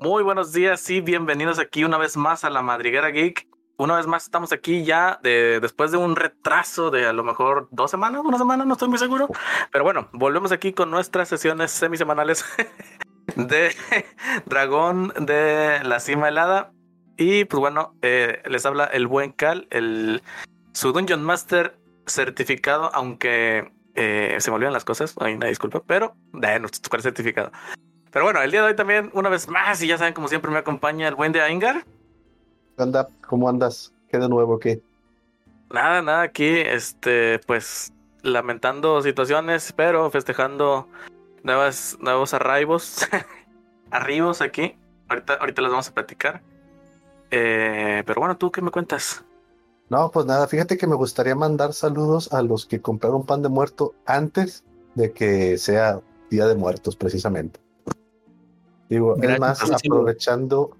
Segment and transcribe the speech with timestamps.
[0.00, 3.46] Muy buenos días y bienvenidos aquí una vez más a la Madriguera Geek.
[3.76, 7.68] Una vez más estamos aquí ya de, después de un retraso de a lo mejor
[7.70, 9.28] dos semanas, una semana, no estoy muy seguro.
[9.70, 12.44] Pero bueno, volvemos aquí con nuestras sesiones semisemanales
[13.36, 13.72] de
[14.46, 16.72] Dragón de la Cima Helada.
[17.16, 20.22] Y pues bueno, eh, les habla el buen Cal, el,
[20.72, 26.16] su Dungeon Master certificado, aunque eh, se me olvidan las cosas, hay una disculpa, pero
[26.32, 27.52] de no estoy certificado.
[28.14, 30.48] Pero bueno, el día de hoy también, una vez más, y ya saben, como siempre,
[30.48, 31.84] me acompaña el buen de Aingar.
[32.76, 33.92] Anda, ¿cómo andas?
[34.08, 34.60] ¿Qué de nuevo?
[34.60, 34.80] ¿Qué?
[35.68, 37.92] Nada, nada, aquí, este, pues,
[38.22, 40.86] lamentando situaciones, pero festejando
[41.42, 42.98] nuevas, nuevos arribos,
[43.90, 44.76] arribos aquí.
[45.08, 46.40] Ahorita, ahorita les vamos a platicar.
[47.32, 49.24] Eh, pero bueno, ¿tú qué me cuentas?
[49.88, 53.48] No, pues nada, fíjate que me gustaría mandar saludos a los que compraron pan de
[53.48, 54.62] muerto antes
[54.94, 56.00] de que sea
[56.30, 57.63] Día de Muertos, precisamente.
[58.94, 60.76] Digo, es más, aprovechando.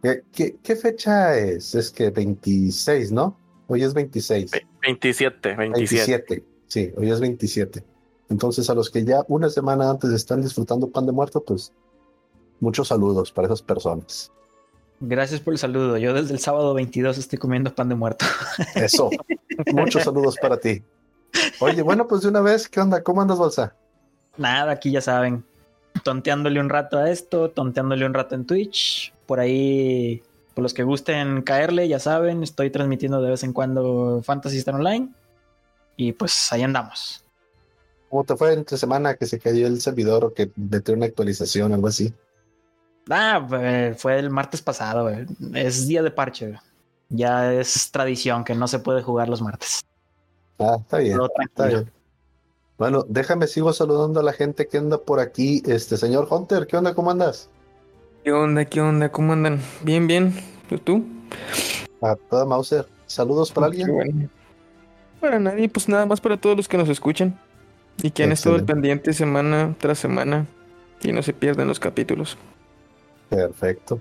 [0.00, 1.74] ¿Qué, ¿Qué, fecha es?
[1.74, 3.36] Es que 26, ¿no?
[3.66, 4.52] Hoy es 26.
[4.80, 6.44] 27, 27.
[6.68, 7.82] sí, hoy es 27.
[8.28, 11.72] Entonces, a los que ya una semana antes están disfrutando pan de muerto, pues
[12.60, 14.30] muchos saludos para esas personas.
[15.00, 15.98] Gracias por el saludo.
[15.98, 18.24] Yo desde el sábado 22 estoy comiendo pan de muerto.
[18.76, 19.10] Eso.
[19.72, 20.80] Muchos saludos para ti.
[21.58, 23.02] Oye, bueno, pues de una vez, ¿qué onda?
[23.02, 23.74] ¿Cómo andas, Bolsa?
[24.36, 25.44] Nada, aquí ya saben,
[26.04, 29.12] tonteándole un rato a esto, tonteándole un rato en Twitch.
[29.26, 30.22] Por ahí,
[30.54, 34.74] por los que gusten caerle, ya saben, estoy transmitiendo de vez en cuando Fantasy Star
[34.74, 35.08] Online.
[35.96, 37.24] Y pues ahí andamos.
[38.08, 41.72] ¿Cómo te fue entre semana que se cayó el servidor o que metió una actualización,
[41.72, 42.12] algo así?
[43.08, 43.46] Ah,
[43.96, 45.10] fue el martes pasado,
[45.54, 46.58] es día de parche.
[47.08, 49.82] Ya es tradición que no se puede jugar los martes.
[50.58, 51.18] Ah, está bien.
[51.42, 51.90] Está bien.
[52.78, 55.62] Bueno, déjame, sigo saludando a la gente que anda por aquí.
[55.66, 56.94] Este señor Hunter, ¿qué onda?
[56.94, 57.48] ¿Cómo andas?
[58.24, 58.64] ¿Qué onda?
[58.64, 59.10] ¿Qué onda?
[59.10, 59.60] ¿Cómo andan?
[59.82, 60.34] Bien, bien.
[60.70, 61.04] ¿Y tú?
[62.00, 62.86] A toda Mauser.
[63.06, 64.30] ¿Saludos para alguien?
[65.20, 67.38] Para nadie, pues nada más para todos los que nos escuchan
[68.02, 70.46] y que han estado pendientes semana tras semana
[71.02, 72.36] y no se pierden los capítulos.
[73.28, 74.00] Perfecto.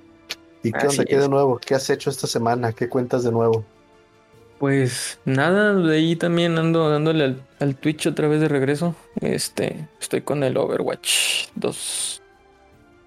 [0.64, 1.06] ¿Y qué onda?
[1.06, 1.60] ¿Qué de nuevo?
[1.60, 2.74] ¿Qué has hecho esta semana?
[2.74, 3.66] ¿Qué cuentas de nuevo?
[4.62, 8.94] Pues nada, de ahí también ando dándole al, Twitch otra vez de regreso.
[9.20, 12.22] Este, estoy con el Overwatch 2.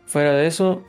[0.04, 0.82] Fuera de eso,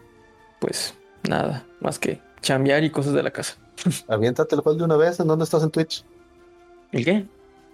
[0.59, 0.95] pues
[1.29, 3.57] nada, más que chambear y cosas de la casa.
[4.07, 6.03] Aviéntate el gol de una vez, ¿en dónde estás en Twitch?
[6.91, 7.27] ¿El qué?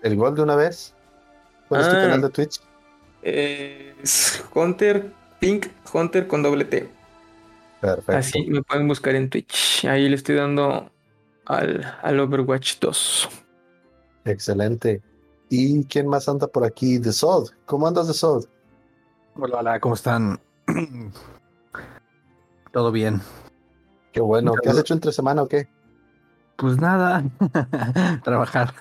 [0.03, 0.93] El gol de una vez.
[1.69, 2.01] ¿Cuál es tu ah.
[2.01, 2.59] canal de Twitch?
[3.21, 6.89] Es Hunter Pink Hunter con doble T.
[7.79, 8.17] Perfecto.
[8.17, 9.85] Así me pueden buscar en Twitch.
[9.85, 10.91] Ahí le estoy dando
[11.45, 13.29] al, Overwatch 2.
[14.25, 15.01] Excelente.
[15.49, 16.99] ¿Y quién más anda por aquí?
[16.99, 17.49] The Sod.
[17.65, 18.45] ¿Cómo andas, The Sod?
[19.35, 20.39] Hola, hola, ¿cómo están?
[22.71, 23.21] Todo bien.
[24.13, 24.53] Qué bueno.
[24.61, 25.67] ¿Qué has hecho entre semana o qué?
[26.57, 27.23] Pues nada,
[28.23, 28.73] trabajar.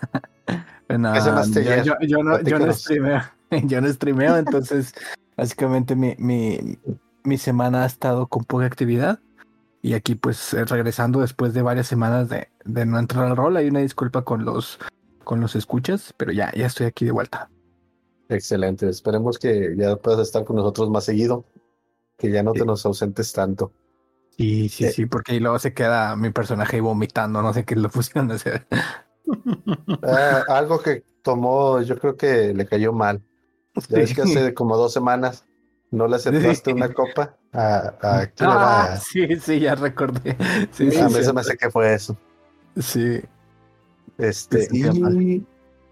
[0.88, 3.22] yo, yo, no, yo no streameo,
[3.64, 4.92] yo no streameo, entonces
[5.36, 6.78] básicamente mi, mi,
[7.22, 9.20] mi semana ha estado con poca actividad.
[9.82, 13.68] Y aquí pues eh, regresando después de varias semanas de, no entrar al rol, hay
[13.68, 14.78] una disculpa con los,
[15.24, 17.50] con los escuchas, pero ya, ya estoy aquí de vuelta.
[18.28, 21.44] Excelente, esperemos que ya puedas estar con nosotros más seguido,
[22.16, 23.72] que ya no te nos ausentes tanto.
[24.36, 27.88] Sí, sí, eh, sí, porque luego se queda mi personaje vomitando, no sé qué lo
[27.90, 28.66] pusieron a hacer.
[30.02, 33.22] Ah, algo que tomó, yo creo que le cayó mal.
[33.88, 35.44] Ya es que hace como dos semanas
[35.90, 40.36] no le aceptaste una copa a, a ah, Sí, sí, ya recordé.
[40.72, 42.16] Sí, a mí se me hace que fue eso.
[42.78, 43.20] Sí.
[44.18, 45.44] Este, y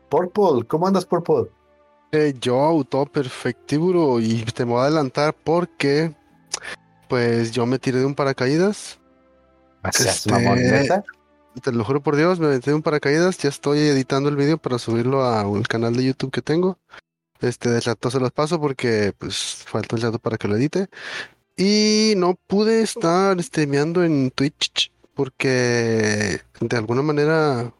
[0.09, 1.51] Purple, ¿cómo andas, Purple?
[2.13, 6.15] Eh, yo auto perfectiburo y te voy a adelantar porque
[7.09, 8.99] pues yo me tiré de un paracaídas.
[9.85, 10.31] Este,
[11.63, 14.59] te lo juro por Dios, me metí de un paracaídas, ya estoy editando el video
[14.59, 16.79] para subirlo a un canal de YouTube que tengo.
[17.41, 20.89] Este, de rato se los paso porque pues falta el rato para que lo edite.
[21.57, 27.73] Y no pude estar streameando en Twitch porque de alguna manera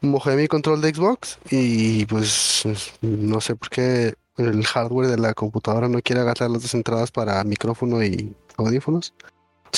[0.00, 2.62] mojé mi control de Xbox y pues
[3.02, 7.10] no sé por qué el hardware de la computadora no quiere agarrar las dos entradas
[7.10, 9.14] para micrófono y audífonos.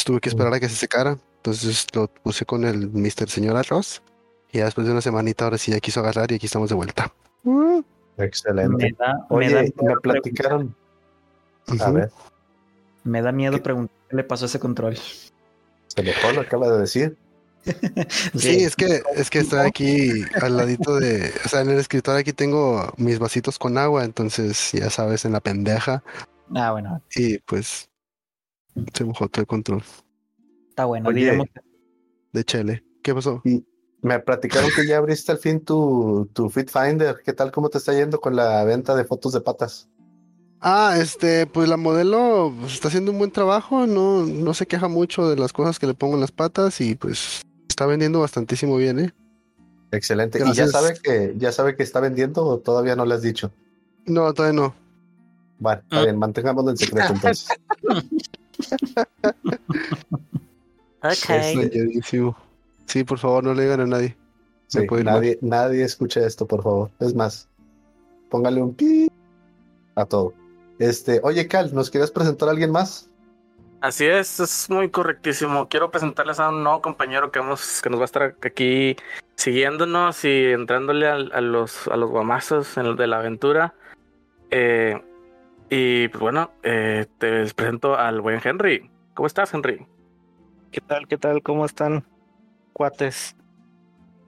[0.04, 1.18] Tuve que esperar a que se secara.
[1.38, 3.28] Entonces lo puse con el Mr.
[3.28, 4.02] Señor Arroz.
[4.52, 7.12] Y después de una semanita ahora sí ya quiso agarrar y aquí estamos de vuelta.
[8.18, 8.94] Excelente.
[8.98, 10.74] Me Oye, me, platicaron.
[11.80, 12.10] A ver.
[13.04, 14.96] Me da miedo preguntar qué le pasó a ese control.
[15.86, 17.16] Se le lo acaba de decir.
[18.34, 20.10] sí, es que es que estoy aquí
[20.40, 24.70] al ladito de, o sea, en el escritorio aquí tengo mis vasitos con agua, entonces
[24.72, 26.02] ya sabes, en la pendeja.
[26.54, 27.02] Ah, bueno.
[27.14, 27.88] Y pues
[28.94, 29.82] Se mojó todo el control.
[30.68, 31.10] Está bueno,
[32.32, 32.84] De Chele.
[33.02, 33.42] ¿Qué pasó?
[34.06, 37.16] Me platicaron que ya abriste al fin tu, tu Fit Finder.
[37.24, 37.50] ¿Qué tal?
[37.50, 39.88] ¿Cómo te está yendo con la venta de fotos de patas?
[40.60, 44.86] Ah, este, pues la modelo pues, está haciendo un buen trabajo, no, no se queja
[44.86, 48.76] mucho de las cosas que le pongo en las patas y pues está vendiendo bastantísimo
[48.76, 49.12] bien, ¿eh?
[49.90, 50.40] Excelente.
[50.44, 53.50] ¿Y ya sabe que ya sabe que está vendiendo o todavía no le has dicho?
[54.06, 54.74] No, todavía no.
[55.58, 57.48] Bueno, está bien, mantengámoslo en secreto entonces.
[61.02, 62.45] ok.
[62.86, 64.16] Sí, por favor, no le digan a nadie.
[65.04, 66.90] nadie, nadie escucha esto, por favor.
[67.00, 67.48] Es más,
[68.30, 69.08] póngale un pi
[69.94, 70.32] a todo.
[70.78, 73.10] Este, oye, Cal, ¿nos quieres presentar a alguien más?
[73.80, 75.68] Así es, es muy correctísimo.
[75.68, 78.96] Quiero presentarles a un nuevo compañero que, vamos, que nos va a estar aquí
[79.36, 83.74] siguiéndonos y entrándole a, los, a los guamazos en el de la aventura.
[84.50, 85.00] Eh,
[85.68, 88.90] y pues bueno, eh, te presento al buen Henry.
[89.14, 89.86] ¿Cómo estás, Henry?
[90.70, 91.06] ¿Qué tal?
[91.06, 91.42] ¿Qué tal?
[91.42, 92.04] ¿Cómo están,
[92.76, 93.34] cuates?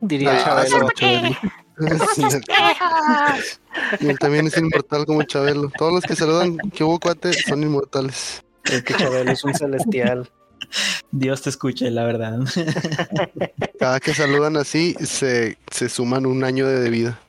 [0.00, 0.88] Diría Chabelo.
[4.00, 5.70] y él también es inmortal como Chabelo.
[5.76, 8.42] Todos los que saludan que hubo cuate son inmortales.
[8.64, 10.30] El que Chabelo es un celestial.
[11.10, 12.38] Dios te escuche, la verdad.
[13.78, 17.20] Cada que saludan así, se, se suman un año de vida.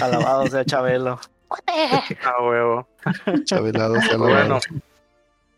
[0.00, 1.18] Alabado sea Chabelo.
[2.22, 2.86] A huevo.
[3.44, 4.60] Chabelado sea Bueno,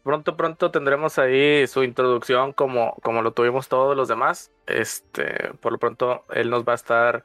[0.03, 4.51] pronto, pronto tendremos ahí su introducción como, como lo tuvimos todos los demás.
[4.67, 7.25] Este, por lo pronto, él nos va a estar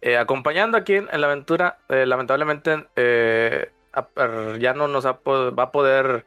[0.00, 1.78] eh, acompañando aquí en, la aventura.
[1.88, 3.70] Eh, lamentablemente, eh,
[4.58, 5.10] ya no nos va
[5.62, 6.26] a poder,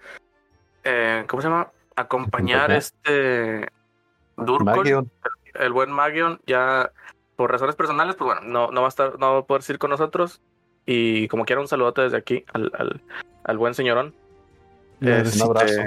[1.28, 1.72] ¿cómo se llama?
[1.96, 3.68] Acompañar este
[4.38, 5.08] Durkol,
[5.54, 6.92] el buen Magion, ya
[7.36, 9.78] por razones personales, pues bueno, no, no va a estar, no va a poder ir
[9.78, 10.42] con nosotros.
[10.86, 13.02] Y como quiera, un saludote desde aquí al, al,
[13.44, 14.16] al buen señorón.
[15.01, 15.81] Un abrazo.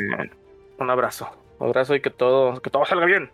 [0.79, 1.31] Un abrazo.
[1.59, 3.31] Un abrazo y que todo, que todo salga bien.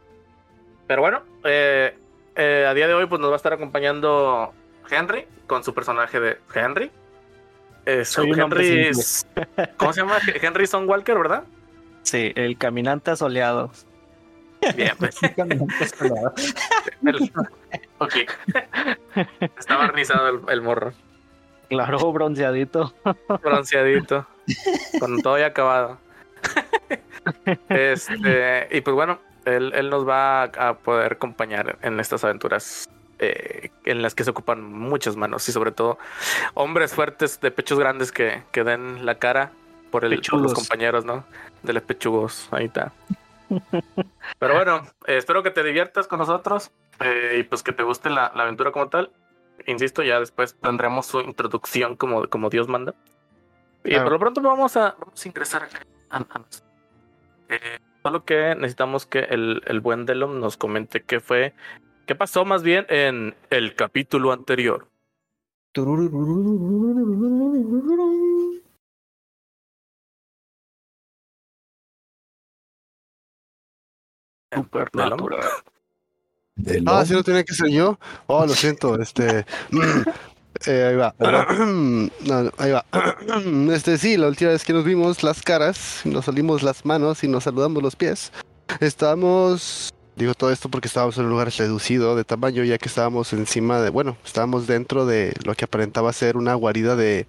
[0.86, 1.96] Pero bueno, eh,
[2.36, 4.52] eh, a día de hoy pues nos va a estar acompañando
[4.90, 6.90] Henry con su personaje de Henry.
[7.86, 8.90] Eh, Soy Henry.
[9.76, 10.18] ¿Cómo se llama?
[10.42, 11.44] Henry Son Walker, ¿verdad?
[12.02, 13.70] Sí, el caminante asoleado.
[14.76, 15.16] Bien, pues.
[17.98, 18.14] ok.
[19.56, 20.92] Está barnizado el morro.
[21.68, 22.94] Claro, bronceadito.
[23.42, 24.26] Bronceadito.
[25.00, 25.98] Con todo ya acabado.
[27.68, 33.70] este, y pues bueno, él, él, nos va a poder acompañar en estas aventuras eh,
[33.84, 35.98] en las que se ocupan muchas manos y sobre todo
[36.54, 39.52] hombres fuertes de pechos grandes que, que den la cara
[39.90, 41.24] por, el, los compañeros, ¿no?
[41.62, 42.92] De los pechugos, ahí está.
[44.38, 48.10] Pero bueno, eh, espero que te diviertas con nosotros eh, y pues que te guste
[48.10, 49.10] la, la aventura como tal
[49.66, 52.94] insisto, ya después tendremos su introducción como, como Dios manda.
[53.84, 55.80] Y por lo pronto vamos a, vamos a ingresar acá.
[57.48, 61.54] Eh, solo que necesitamos que el, el buen Delom nos comente qué fue,
[62.06, 64.88] qué pasó más bien en el capítulo anterior.
[74.54, 75.40] Supernatural.
[76.86, 77.98] Ah, si no tenía que ser yo.
[78.26, 79.46] Oh, lo siento, este.
[80.66, 81.14] Eh, ahí va.
[82.58, 82.84] ahí va.
[83.74, 87.28] Este sí, la última vez que nos vimos las caras, nos salimos las manos y
[87.28, 88.32] nos saludamos los pies.
[88.80, 89.92] Estábamos.
[90.16, 93.80] Digo todo esto porque estábamos en un lugar reducido de tamaño, ya que estábamos encima
[93.80, 93.90] de.
[93.90, 97.26] Bueno, estábamos dentro de lo que aparentaba ser una guarida de.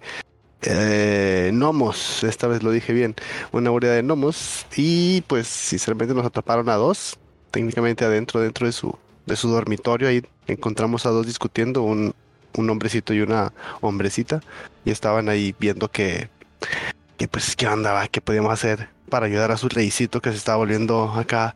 [0.62, 3.14] Eh, gnomos, esta vez lo dije bien,
[3.50, 7.18] una guarida de gnomos y pues sinceramente nos atraparon a dos,
[7.50, 8.94] técnicamente adentro, dentro de su
[9.24, 10.08] de su dormitorio.
[10.08, 12.12] Ahí encontramos a dos discutiendo, un,
[12.56, 14.40] un hombrecito y una hombrecita.
[14.84, 16.28] Y estaban ahí viendo que,
[17.16, 18.06] que pues, ¿qué andaba?
[18.08, 21.54] ¿Qué podíamos hacer para ayudar a su reycito que se estaba volviendo acá?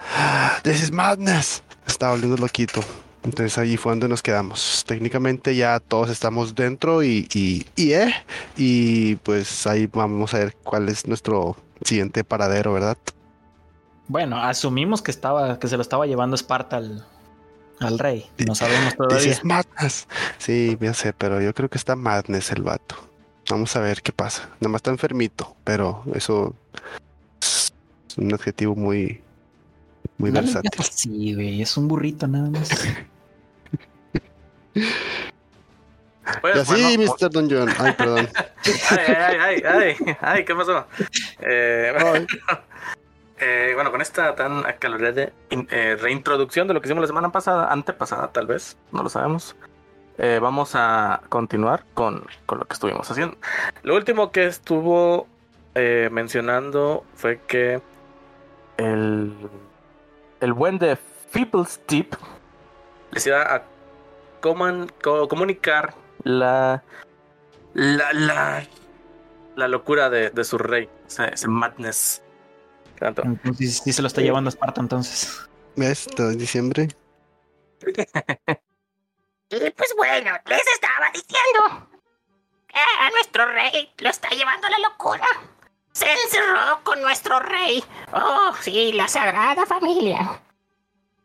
[0.63, 1.63] This is madness.
[1.87, 2.83] Estaba volviendo loquito.
[3.25, 4.85] Entonces allí fue donde nos quedamos.
[4.87, 8.15] Técnicamente ya todos estamos dentro y, y, y, eh,
[8.57, 12.99] y pues ahí vamos a ver cuál es nuestro siguiente paradero, ¿verdad?
[14.09, 17.07] Bueno, asumimos que estaba, que se lo estaba llevando Esparta al,
[17.81, 18.26] al rey.
[18.47, 19.33] No sabemos todavía.
[19.33, 20.07] Es Madness.
[20.38, 22.97] Sí, ya sé, pero yo creo que está Madness el vato.
[23.50, 24.49] Vamos a ver qué pasa.
[24.61, 26.54] Nada más está enfermito, pero eso
[27.40, 27.73] es
[28.16, 29.21] un adjetivo muy,
[30.19, 30.71] muy versátil.
[30.90, 32.69] Sí, güey, es un burrito nada más.
[36.40, 37.31] Pues, y así, Mr.
[37.31, 37.69] Don John.
[37.78, 38.28] Ay, perdón.
[38.90, 40.87] ay, ay, ay, ay, ay, ¿qué pasó?
[41.40, 42.26] Eh,
[43.45, 47.71] eh, bueno, con esta tan acalorada eh, reintroducción de lo que hicimos la semana pasada,
[47.71, 49.55] antepasada tal vez, no lo sabemos.
[50.17, 53.37] Eh, vamos a continuar con, con, lo que estuvimos haciendo.
[53.83, 55.27] Lo último que estuvo
[55.75, 57.83] mencionando fue que
[58.77, 59.35] el,
[60.41, 60.97] el buen de
[61.33, 62.15] People's Tip
[63.11, 63.65] les iba a
[64.41, 66.83] comunicar la,
[67.75, 68.63] la, la,
[69.57, 72.23] la locura de, de su rey, ese, madness.
[73.01, 75.49] Entonces, sí se lo está llevando a Esparta entonces.
[75.77, 76.07] ¿Ves?
[76.07, 76.89] Todo en diciembre.
[79.51, 81.89] y pues bueno, les estaba diciendo
[82.69, 85.27] que a nuestro rey lo está llevando la locura.
[85.93, 87.85] Se encerró con nuestro rey.
[88.13, 90.41] Oh, sí, la sagrada familia.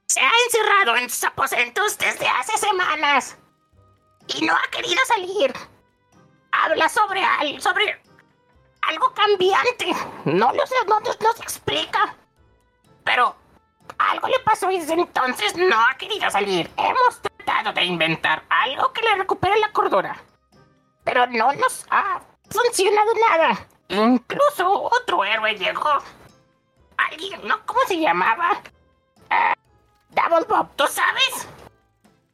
[0.06, 3.38] Se ha encerrado en sus aposentos desde hace semanas.
[4.28, 5.54] Y no ha querido salir.
[6.52, 7.22] Habla sobre,
[7.60, 8.00] sobre
[8.81, 9.93] algo cambiante.
[10.25, 12.15] No lo sé, no, no, se explica.
[13.03, 13.36] Pero
[13.98, 16.69] algo le pasó y desde entonces no ha querido salir.
[16.77, 20.21] Hemos tratado de inventar algo que le recupere la cordura.
[21.03, 23.67] Pero no nos ha funcionado nada.
[23.89, 26.03] Incluso otro héroe llegó.
[26.98, 27.65] Alguien, ¿no?
[27.65, 28.62] ¿Cómo se llamaba?
[29.31, 29.53] Uh,
[30.09, 31.48] Double Bob, ¿tú sabes?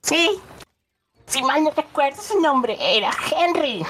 [0.02, 0.42] Sí.
[1.28, 3.86] Si mal no recuerdo su nombre, era Henry.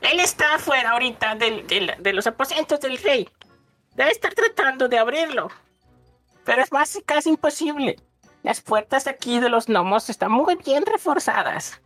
[0.00, 3.28] Él está afuera ahorita de los aposentos del rey.
[3.94, 5.48] Debe estar tratando de abrirlo.
[6.44, 7.96] Pero es más casi imposible.
[8.42, 11.80] Las puertas aquí de los gnomos están muy bien reforzadas.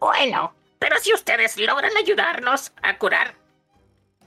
[0.00, 3.34] Bueno, pero si ustedes logran ayudarnos a curar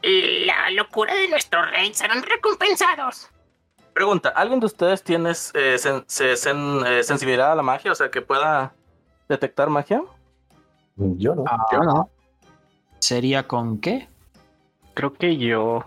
[0.04, 3.30] la locura de nuestro rey, serán recompensados.
[3.94, 7.92] Pregunta, ¿alguien de ustedes tiene eh, eh, sensibilidad a la magia?
[7.92, 8.74] O sea, que pueda
[9.28, 10.02] detectar magia.
[10.96, 11.46] Yo no.
[11.72, 12.10] yo no.
[13.02, 14.08] ¿Sería con qué?
[14.94, 15.84] Creo que yo.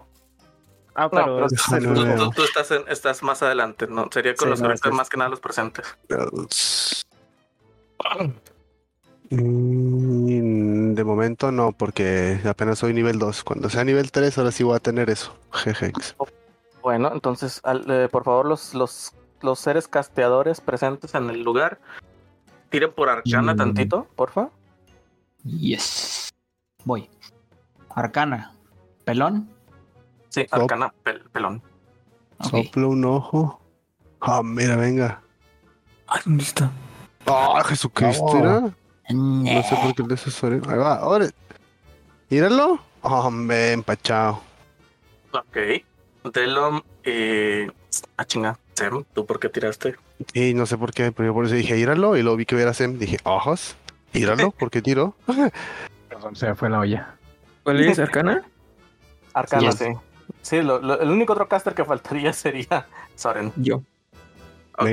[0.96, 4.08] Ah, pero, tú, estás, estás, más adelante, ¿no?
[4.12, 5.96] Sería con los más que nada los presentes.
[9.30, 13.44] Mm, de momento no, porque apenas soy nivel 2.
[13.44, 15.36] Cuando sea nivel 3, ahora sí voy a tener eso.
[15.52, 16.16] Jejex.
[16.82, 21.78] Bueno, entonces, eh, por favor, los, los, los seres casteadores presentes en el lugar,
[22.70, 23.56] tiren por arcana mm.
[23.56, 24.50] tantito, porfa.
[25.44, 26.33] Yes.
[26.84, 27.08] Voy.
[27.90, 28.54] Arcana.
[29.04, 29.48] ¿Pelón?
[30.28, 30.92] Sí, arcana,
[31.32, 31.62] pelón.
[32.40, 33.60] Soplo un ojo.
[34.20, 35.22] Ah, mira, venga.
[36.06, 36.70] Ay, ¿dónde está?
[37.26, 38.60] Ah, Jesucristo, ¿era?
[39.10, 40.62] No sé por qué el asesorio.
[40.68, 41.28] Ahí va, ahora.
[42.30, 42.80] Míralo.
[43.02, 44.40] Hombre, empachado.
[45.32, 45.84] Ok.
[46.32, 47.70] Delom, eh.
[48.16, 48.58] Ah, chinga.
[48.74, 49.96] Sem, ¿tú por qué tiraste?
[50.32, 52.16] Y no sé por qué, pero yo por eso dije, íralo.
[52.16, 52.98] Y lo vi que hubiera Sem.
[52.98, 53.76] Dije, ojos.
[54.14, 55.14] Íralo, ¿por qué tiro?
[56.32, 57.16] Se fue la olla.
[57.62, 57.98] ¿Cuál es?
[57.98, 58.44] ¿Arcana?
[59.32, 59.86] Arcana, sí.
[60.42, 60.70] Sí, el
[61.10, 63.52] único otro caster que faltaría sería Soren.
[63.56, 63.82] Yo.
[64.76, 64.88] Ok,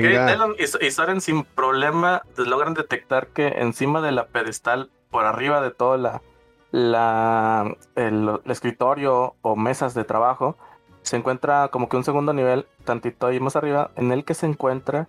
[0.58, 5.96] y, Soren sin problema logran detectar que encima de la pedestal, por arriba de todo
[5.96, 6.22] la,
[6.70, 10.56] la, el, escritorio o mesas de trabajo,
[11.02, 14.46] se encuentra como que un segundo nivel, tantito ahí más arriba, en el que se
[14.46, 15.08] encuentra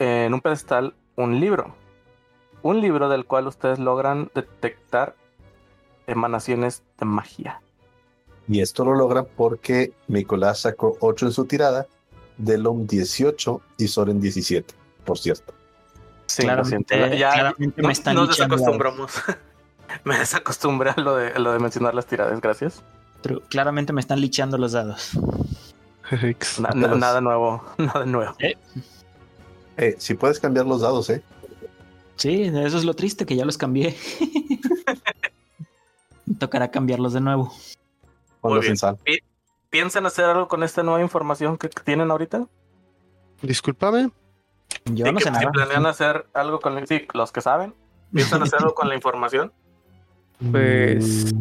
[0.00, 1.74] en un pedestal un libro
[2.62, 5.14] un libro del cual ustedes logran detectar
[6.06, 7.60] emanaciones de magia.
[8.48, 11.86] Y esto lo logran porque Nicolás sacó 8 en su tirada,
[12.38, 14.74] Delom 18 y Soren 17,
[15.04, 15.52] por cierto.
[16.26, 19.12] Sí, claramente, ya, me están nos desacostumbramos.
[20.04, 22.82] me desacostumbré a lo de, lo de mencionar las tiradas, gracias.
[23.22, 25.12] Pero claramente me están licheando los dados.
[26.96, 28.34] nada nuevo, nada nuevo.
[28.38, 28.56] Eh.
[29.76, 31.22] Eh, si puedes cambiar los dados, ¿eh?
[32.18, 33.96] Sí, eso es lo triste, que ya los cambié.
[36.38, 37.54] Tocará cambiarlos de nuevo.
[39.70, 42.46] ¿Piensan hacer algo con esta nueva información que tienen ahorita?
[43.40, 44.10] Discúlpame.
[44.86, 45.50] Yo no sé nada.
[45.52, 47.74] planean hacer algo con sí, los que saben,
[48.12, 49.52] ¿piensan hacer algo con la información?
[50.50, 51.32] Pues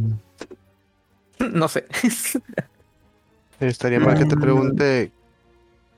[1.39, 1.87] no sé.
[3.59, 4.39] Estaría mal que te mm.
[4.39, 5.11] pregunte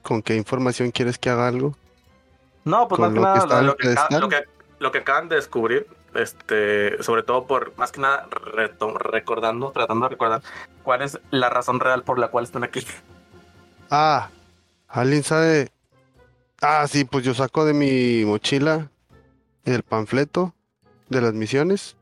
[0.02, 1.76] con qué información quieres que haga algo.
[2.64, 4.44] No, pues más que nada lo que, lo que
[4.88, 8.28] acaban de descubrir, este, sobre todo por más que nada
[9.00, 10.42] recordando, tratando de recordar
[10.84, 12.86] cuál es la razón real por la cual están aquí.
[13.90, 14.30] Ah,
[14.88, 15.70] alguien sabe.
[16.62, 18.90] Ah, sí, pues yo saco de mi mochila
[19.66, 20.54] el panfleto
[21.10, 21.96] de las misiones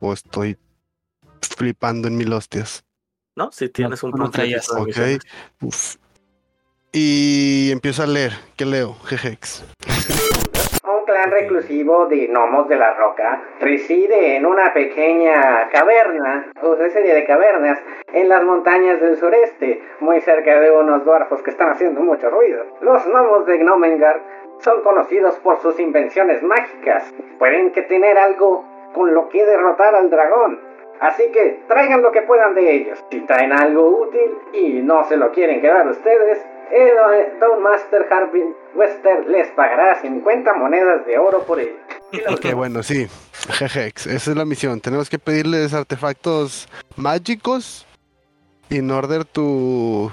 [0.00, 0.58] o estoy
[1.40, 2.84] flipando en mil hostias.
[3.36, 4.82] No, si tienes un panfleto.
[4.82, 4.96] Ok.
[6.92, 8.32] Y empiezo a leer.
[8.56, 8.98] ¿Qué leo?
[9.04, 9.62] Jejex
[11.04, 17.14] clan reclusivo de gnomos de la roca reside en una pequeña caverna, o sea, serie
[17.14, 17.78] de cavernas,
[18.12, 22.64] en las montañas del sureste, muy cerca de unos dwarfos que están haciendo mucho ruido.
[22.80, 24.20] Los gnomos de Gnomengard
[24.58, 27.14] son conocidos por sus invenciones mágicas.
[27.38, 30.60] Pueden que tener algo con lo que derrotar al dragón.
[31.00, 33.02] Así que traigan lo que puedan de ellos.
[33.10, 38.54] Si traen algo útil y no se lo quieren quedar ustedes, el Don Master Harbin
[38.74, 41.76] Wester les pagará 50 monedas de oro por ello.
[42.28, 43.06] Ok, bueno, sí.
[43.50, 44.80] Jejex, esa es la misión.
[44.80, 47.86] Tenemos que pedirles artefactos mágicos
[48.68, 50.10] in order to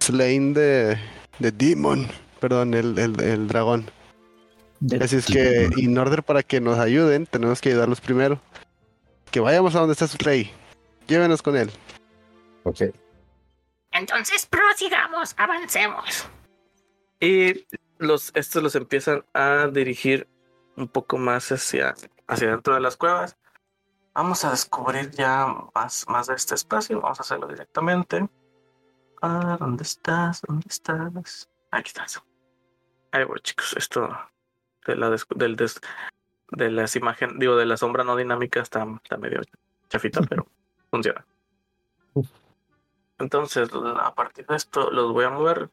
[0.00, 0.98] slain the,
[1.40, 2.06] the demon.
[2.38, 3.90] Perdón, el, el, el dragón.
[5.00, 8.40] Así es que, in order para que nos ayuden, tenemos que ayudarlos primero.
[9.30, 10.50] Que vayamos a donde está su rey.
[11.06, 11.70] Llévenos con él.
[12.64, 12.82] Ok.
[13.92, 16.28] Entonces prosigamos, avancemos.
[17.20, 17.66] Y
[17.98, 20.28] los, estos los empiezan a dirigir
[20.76, 21.94] un poco más hacia,
[22.26, 23.36] hacia dentro de las cuevas.
[24.14, 27.00] Vamos a descubrir ya más, más de este espacio.
[27.00, 28.28] Vamos a hacerlo directamente.
[29.22, 30.42] Ah, ¿dónde estás?
[30.42, 31.48] ¿Dónde estás?
[31.70, 32.22] Aquí estás.
[33.12, 33.74] Ahí voy, chicos.
[33.76, 34.08] Esto
[34.86, 35.56] de la del
[36.52, 39.40] de las imágenes, digo, de la sombra no dinámica está, está medio
[39.88, 40.46] chafita, pero
[40.90, 41.24] funciona.
[43.22, 45.70] Entonces, a partir de esto, los voy a mover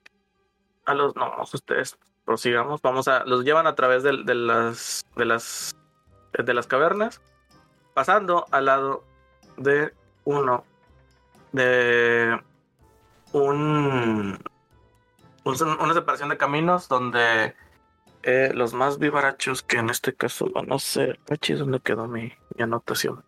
[0.85, 2.81] a los no, ustedes prosigamos.
[2.81, 5.75] Vamos a, los llevan a través de, las de las
[6.31, 7.21] de las cavernas,
[7.93, 9.03] pasando al lado
[9.57, 9.93] de
[10.25, 10.63] uno
[11.51, 12.39] de
[13.33, 14.39] un,
[15.43, 17.55] una separación de caminos donde
[18.23, 21.19] eh, los más vivarachos, que en este caso van a ser.
[21.29, 23.23] es donde quedó mi, anotación.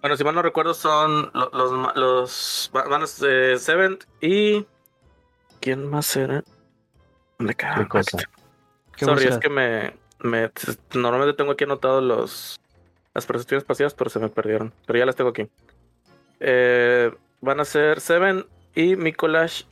[0.00, 1.52] Bueno, si mal no recuerdo, son los.
[1.52, 4.66] los, los van a ser Seven y.
[5.60, 6.42] ¿Quién más era?
[7.38, 7.86] ¿Dónde quedó?
[8.96, 10.50] Sorry, es que me, me.
[10.94, 12.60] Normalmente tengo aquí anotados los.
[13.12, 14.72] Las percepciones pasivas, pero se me perdieron.
[14.86, 15.48] Pero ya las tengo aquí.
[16.38, 19.64] Eh, van a ser Seven y Mikolash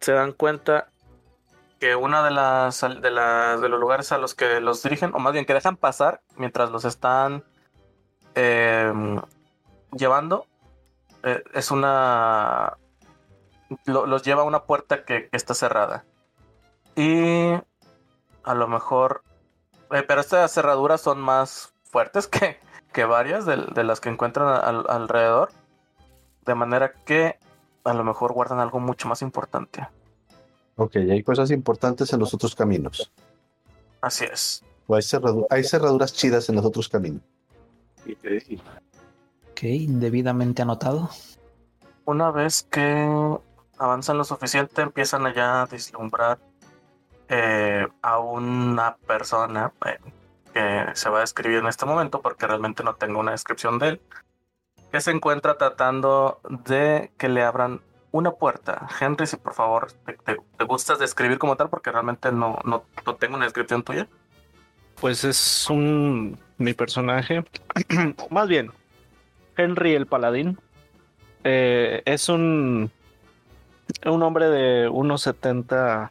[0.00, 0.88] se dan cuenta
[1.80, 5.18] que una de las de las de los lugares a los que los dirigen, o
[5.18, 7.44] más bien que dejan pasar mientras los están
[8.34, 9.20] em,
[9.92, 10.46] llevando,
[11.22, 12.76] eh, es una
[13.86, 16.04] los lleva a una puerta que, está cerrada.
[16.96, 17.52] Y
[18.44, 19.22] a lo mejor.
[19.90, 22.58] Eh, pero estas cerraduras son más fuertes que,
[22.92, 24.48] que varias de, las que encuentran
[24.88, 25.50] alrededor.
[26.44, 27.38] De manera que
[27.84, 29.86] a lo mejor guardan algo mucho más importante.
[30.76, 33.10] Ok, hay cosas importantes en los otros caminos.
[34.00, 34.64] Así es.
[34.86, 37.20] O hay, cerraduras chidas en los otros caminos.
[39.58, 41.10] Ok, debidamente anotado.
[42.04, 43.08] Una vez que
[43.76, 46.38] avanzan lo suficiente, empiezan allá a vislumbrar
[47.28, 49.98] eh, a una persona eh,
[50.54, 53.88] que se va a describir en este momento, porque realmente no tengo una descripción de
[53.88, 54.00] él,
[54.92, 57.80] que se encuentra tratando de que le abran
[58.12, 58.86] una puerta.
[59.00, 59.90] Henry, si por favor
[60.24, 62.84] te, gustas describir como tal, porque realmente no, no,
[63.16, 64.06] tengo una descripción tuya.
[65.00, 67.44] Pues es un mi personaje,
[68.30, 68.70] más bien
[69.58, 70.58] Henry el paladín.
[71.44, 72.90] Eh, es un
[74.06, 76.10] un hombre de 1.70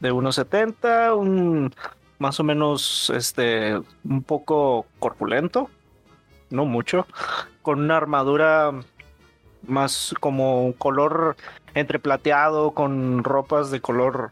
[0.00, 1.74] de 1.70, un
[2.18, 5.70] más o menos este un poco corpulento,
[6.50, 7.06] no mucho,
[7.62, 8.72] con una armadura
[9.62, 11.36] más como color
[11.74, 14.30] entre plateado con ropas de color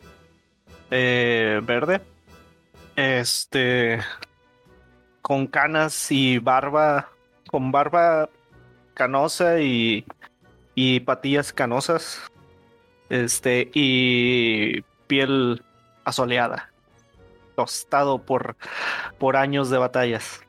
[0.91, 2.01] eh, verde.
[2.97, 4.01] Este
[5.21, 7.09] con canas y barba,
[7.55, 8.29] con barba
[8.95, 10.05] canosa y,
[10.75, 12.21] y patillas canosas.
[13.11, 15.63] Este y piel
[16.03, 16.73] asoleada,
[17.55, 18.57] tostado por,
[19.21, 20.41] por años de batallas.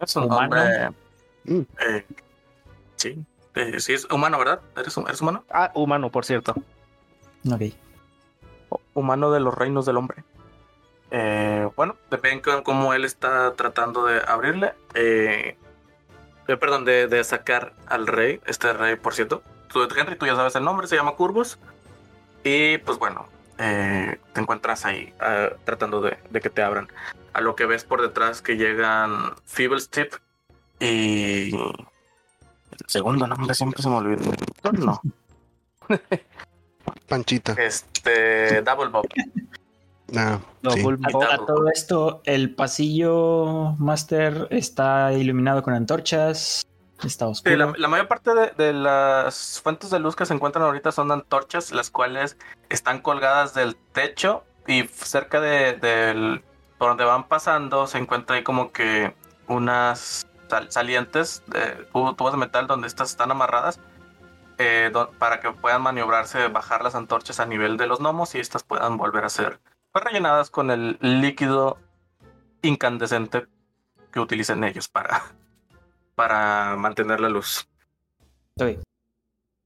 [0.00, 0.90] Es un hombre.
[1.46, 2.04] Eh,
[2.96, 4.60] sí, eh, sí, es humano, ¿verdad?
[4.76, 5.44] ¿Eres, humano?
[5.50, 6.52] Ah, humano, por cierto.
[7.48, 7.62] Ok.
[8.94, 10.24] Humano de los reinos del hombre.
[11.12, 14.74] Eh, bueno, depende de cómo él está tratando de abrirle.
[14.94, 15.56] Eh,
[16.48, 18.40] eh, perdón, de, sacar al rey.
[18.46, 19.42] Este rey, por cierto.
[19.68, 21.58] Tú, Henry, tú ya sabes el nombre, se llama Curvos.
[22.44, 23.26] Y pues bueno,
[23.56, 25.12] te encuentras ahí
[25.64, 26.88] tratando de, de, que te abran.
[27.32, 30.12] A lo que ves por detrás que llegan Feeblestip
[30.80, 34.22] y el segundo nombre siempre se me olvida.
[34.72, 35.00] No.
[37.08, 37.52] Panchita.
[37.52, 39.06] Este, Double Bob.
[40.12, 46.66] No, A, todo esto, el pasillo Master está iluminado con antorchas.
[47.02, 47.74] Está oscuro.
[47.76, 51.90] la, mayor parte de, las fuentes de luz que se encuentran ahorita son antorchas, las
[51.90, 52.36] cuales
[52.68, 56.40] están colgadas del techo y cerca de,
[56.78, 59.14] por donde van pasando se encuentra ahí como que
[59.48, 60.26] unas
[60.68, 63.80] salientes, de tubos de metal donde estas están amarradas
[64.58, 68.62] eh, para que puedan maniobrarse, bajar las antorchas a nivel de los gnomos y estas
[68.62, 69.58] puedan volver a ser
[69.94, 71.78] pues, rellenadas con el líquido
[72.62, 73.46] incandescente
[74.10, 75.22] que utilicen ellos para,
[76.16, 77.68] para mantener la luz.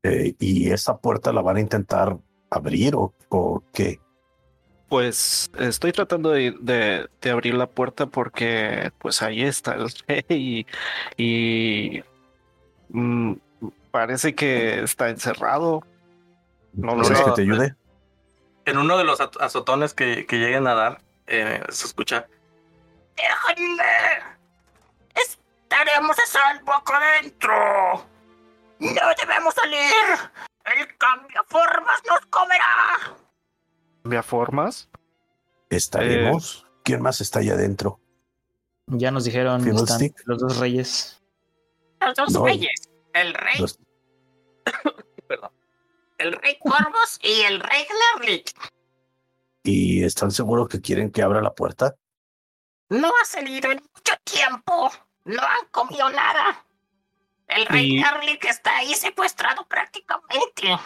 [0.02, 2.18] Eh, ¿Y esa puerta la van a intentar
[2.50, 4.00] abrir o, o qué?
[4.90, 10.66] Pues estoy tratando de, de, abrir la puerta porque pues ahí está el rey y,
[11.16, 12.02] y
[12.90, 13.32] mm,
[13.90, 15.84] parece que está encerrado.
[16.74, 17.14] No lo sé.
[17.14, 17.74] que te ayude?
[18.68, 22.26] En uno de los azotones que, que lleguen a dar, eh, se escucha.
[23.16, 23.82] ¡Déjenme!
[25.14, 28.06] ¡Estaremos a salvo acá adentro!
[28.78, 29.94] ¡No debemos salir!
[30.66, 33.16] ¡El cambio formas nos comerá!
[34.02, 34.90] ¿Cambia formas?
[35.70, 36.66] ¿Estaremos?
[36.66, 38.00] Eh, ¿Quién más está allá adentro?
[38.86, 39.86] Ya nos dijeron los
[40.38, 41.22] dos reyes.
[42.00, 42.90] Los dos reyes.
[43.14, 43.64] El rey.
[45.26, 45.57] Perdón.
[46.18, 47.86] El rey Corvus y el rey
[48.18, 48.52] Glerlich.
[49.62, 51.94] ¿Y están seguros que quieren que abra la puerta?
[52.88, 54.90] No ha salido en mucho tiempo.
[55.24, 56.64] No han comido nada.
[57.46, 58.46] El rey y...
[58.46, 60.76] está ahí secuestrado prácticamente.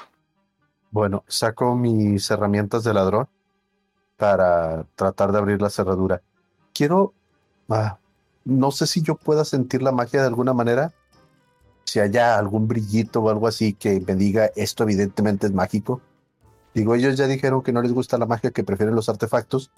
[0.90, 3.28] Bueno, saco mis herramientas de ladrón
[4.16, 6.22] para tratar de abrir la cerradura.
[6.74, 7.14] Quiero...
[7.70, 7.98] Ah,
[8.44, 10.92] no sé si yo pueda sentir la magia de alguna manera.
[11.84, 16.00] Si haya algún brillito o algo así que me diga esto evidentemente es mágico.
[16.74, 19.70] Digo, ellos ya dijeron que no les gusta la magia, que prefieren los artefactos,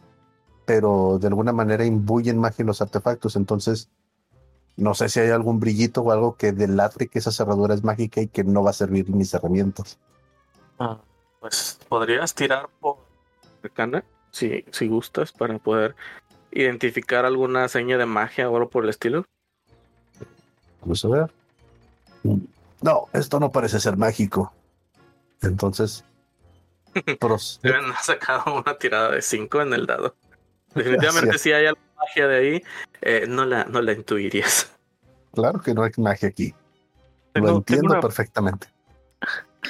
[0.64, 3.36] pero de alguna manera imbuyen magia en los artefactos.
[3.36, 3.88] Entonces,
[4.76, 8.20] no sé si hay algún brillito o algo que delate que esa cerradura es mágica
[8.20, 9.98] y que no va a servir mis herramientas.
[10.78, 11.00] Ah,
[11.40, 12.98] pues podrías tirar por
[13.62, 15.94] arcana, si, si gustas, para poder
[16.50, 19.24] identificar alguna seña de magia o algo por el estilo.
[20.80, 21.43] Vamos a ver.
[22.82, 24.52] No, esto no parece ser mágico.
[25.42, 26.04] Entonces,
[27.62, 30.16] Deben haber sacado una tirada de 5 en el dado.
[30.74, 32.62] Definitivamente, si hay alguna magia de ahí,
[33.02, 34.72] eh, no, la, no la intuirías.
[35.32, 36.54] Claro que no hay magia aquí.
[37.34, 38.68] Lo entiendo perfectamente.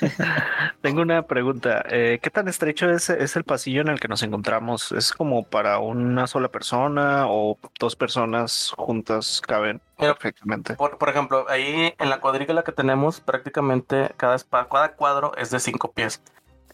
[0.80, 1.84] tengo una pregunta.
[1.88, 4.92] Eh, ¿Qué tan estrecho es, es, el pasillo en el que nos encontramos?
[4.92, 10.74] ¿Es como para una sola persona o dos personas juntas caben perfectamente?
[10.74, 15.92] Por, ejemplo, ahí en la cuadrícula que tenemos, prácticamente cada, cada cuadro es de cinco
[15.92, 16.22] pies.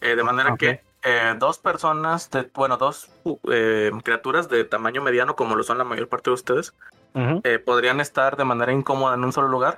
[0.01, 3.09] Eh, de manera que eh, dos personas, de, bueno, dos
[3.51, 6.73] eh, criaturas de tamaño mediano, como lo son la mayor parte de ustedes,
[7.65, 9.77] podrían estar de manera incómoda en un solo lugar.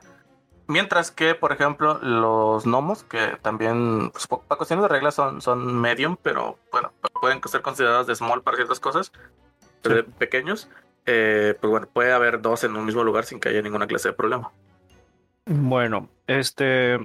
[0.68, 5.80] Mientras que, por ejemplo, los gnomos, que también, pues, para cuestiones de reglas son, son
[5.80, 9.12] medium, pero bueno, pueden ser considerados de small para ciertas cosas,
[10.18, 10.70] pequeños,
[11.04, 14.14] pues bueno, puede haber dos en un mismo lugar sin que haya ninguna clase de
[14.14, 14.52] problema.
[15.46, 16.98] Bueno, este,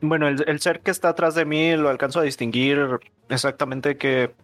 [0.00, 4.34] bueno, el, ser que está atrás de mí lo alcanzo a distinguir exactamente que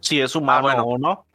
[0.00, 1.25] si es humano ah, o no.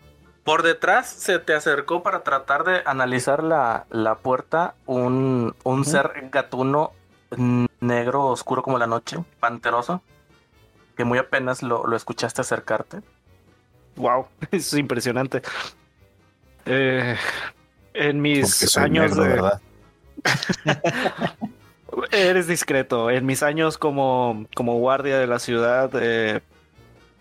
[0.44, 6.30] Por detrás se te acercó para tratar de analizar la, la puerta un, un ser
[6.32, 6.92] gatuno
[7.80, 10.02] negro oscuro como la noche, panteroso,
[10.96, 13.02] que muy apenas lo, lo escuchaste acercarte.
[13.96, 15.42] Wow, es impresionante.
[16.66, 17.16] Eh,
[17.94, 19.28] en mis años de...
[19.28, 19.62] ¿verdad?
[22.12, 23.10] Eres discreto.
[23.10, 26.42] En mis años como, como guardia de la ciudad, eh,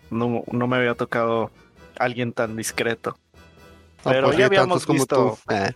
[0.09, 1.51] no, no, me había tocado
[2.03, 3.17] alguien tan discreto.
[4.03, 5.37] Pero pues ya habíamos visto.
[5.49, 5.71] Eh.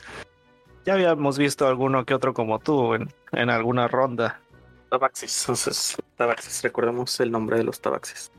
[0.86, 4.40] Ya habíamos visto alguno que otro como tú en, en alguna ronda.
[4.90, 8.32] Tabaxis, entonces, Tabaxis, recordemos el nombre de los Tabaxis.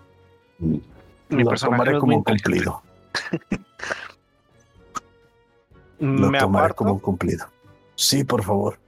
[0.58, 0.82] Mi
[1.28, 2.82] Lo tomaré como un cumplido.
[5.98, 7.46] Lo tomaré como un cumplido.
[7.94, 8.78] Sí, por favor.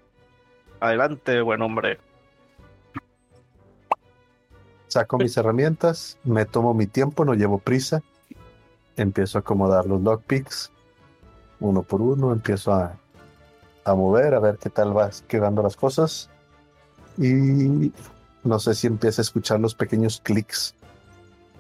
[0.80, 1.98] Adelante, buen hombre.
[4.86, 8.02] Saco mis herramientas, me tomo mi tiempo, no llevo prisa.
[8.98, 10.70] Empiezo a acomodar los lockpicks
[11.60, 12.96] uno por uno, empiezo a,
[13.84, 16.30] a mover, a ver qué tal va quedando las cosas.
[17.16, 17.92] Y
[18.44, 20.74] no sé si empieza a escuchar los pequeños clics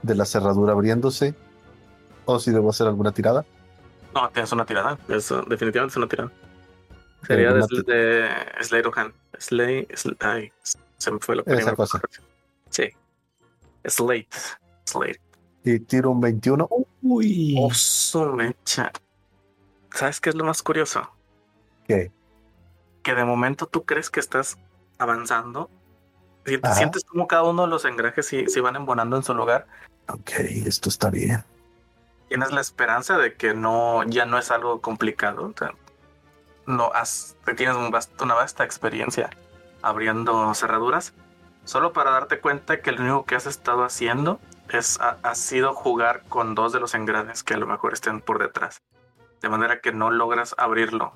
[0.02, 1.34] de la cerradura abriéndose
[2.26, 3.44] o si debo hacer alguna tirada.
[4.14, 4.98] No, tienes una tirada.
[5.08, 6.30] Definitivamente es una tirada.
[7.26, 8.28] Sería de, de
[8.62, 9.12] Slay Rohan.
[9.38, 9.88] Slay,
[10.20, 10.52] ay,
[10.96, 12.00] se me fue la primera cosa.
[12.70, 12.88] Sí.
[13.84, 14.28] Slate.
[14.84, 15.20] Slate.
[15.68, 16.66] Y tiro un 21.
[17.02, 17.56] Uy.
[17.60, 18.90] Oso mecha.
[19.90, 21.10] ¿Sabes qué es lo más curioso?
[21.86, 22.10] ¿Qué?
[23.02, 24.56] Que de momento tú crees que estás
[24.96, 25.68] avanzando.
[26.46, 29.34] Si te sientes como cada uno de los engrajes se, se van embonando en su
[29.34, 29.66] lugar.
[30.08, 30.30] Ok,
[30.64, 31.44] esto está bien.
[32.28, 35.52] Tienes la esperanza de que no, ya no es algo complicado
[36.64, 37.76] no has, tienes
[38.20, 39.30] una vasta experiencia
[39.80, 41.14] abriendo cerraduras,
[41.64, 44.38] solo para darte cuenta que lo único que has estado haciendo
[44.70, 48.38] es ha, sido jugar con dos de los engranes que a lo mejor estén por
[48.38, 48.82] detrás,
[49.40, 51.12] de manera que no logras abrirlo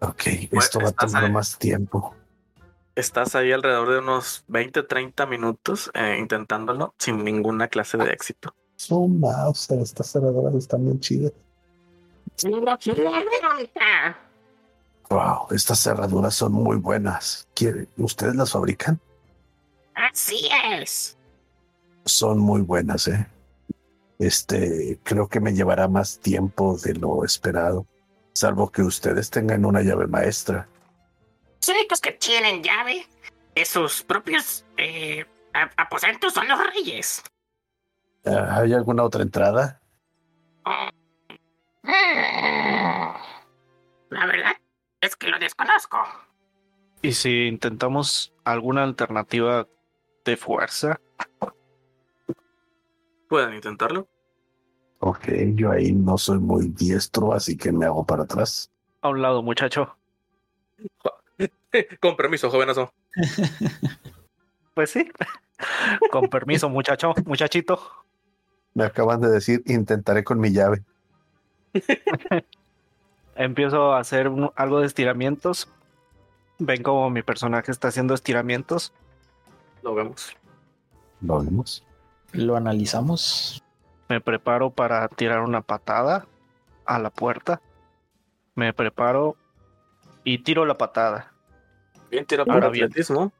[0.00, 2.14] Ok, pues, esto va a tomar más tiempo.
[2.94, 8.54] Estás ahí alrededor de unos 20, 30 minutos eh, intentándolo sin ninguna clase de éxito.
[8.90, 11.32] Mouse, estas cerraduras están bien chidas.
[15.10, 17.48] Wow, estas cerraduras son muy buenas.
[17.96, 19.00] ¿Ustedes las fabrican?
[19.94, 21.17] Así es.
[22.08, 23.26] Son muy buenas, ¿eh?
[24.18, 27.86] Este, creo que me llevará más tiempo de lo esperado,
[28.32, 30.66] salvo que ustedes tengan una llave maestra.
[31.60, 33.06] Los únicos que tienen llave
[33.54, 35.26] de sus propios eh,
[35.76, 37.22] aposentos son los reyes.
[38.24, 39.80] Ah, ¿Hay alguna otra entrada?
[44.08, 44.56] La verdad
[45.02, 45.98] es que lo desconozco.
[47.02, 49.68] ¿Y si intentamos alguna alternativa
[50.24, 50.98] de fuerza?
[53.28, 54.08] Pueden intentarlo.
[55.00, 58.70] Ok, yo ahí no soy muy diestro, así que me hago para atrás.
[59.02, 59.96] A un lado, muchacho.
[62.00, 62.92] Con permiso, jovenazo.
[64.74, 65.08] pues sí.
[66.10, 67.80] Con permiso, muchacho, muchachito.
[68.74, 70.84] Me acaban de decir, intentaré con mi llave.
[73.34, 75.68] Empiezo a hacer algo de estiramientos.
[76.58, 78.92] Ven como mi personaje está haciendo estiramientos.
[79.82, 80.36] Lo vemos.
[81.20, 81.84] Lo vemos.
[82.32, 83.62] Lo analizamos.
[84.08, 86.26] Me preparo para tirar una patada
[86.86, 87.60] a la puerta.
[88.54, 89.36] Me preparo
[90.24, 91.32] y tiro la patada.
[92.10, 93.32] Bien, tira por atletismo.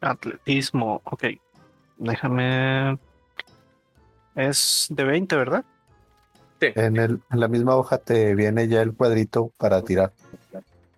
[0.00, 1.24] Atletismo, ok.
[1.98, 2.98] Déjame.
[4.34, 5.64] Es de 20, ¿verdad?
[6.60, 6.68] Sí.
[6.74, 10.12] En, el, en la misma hoja te viene ya el cuadrito para tirar.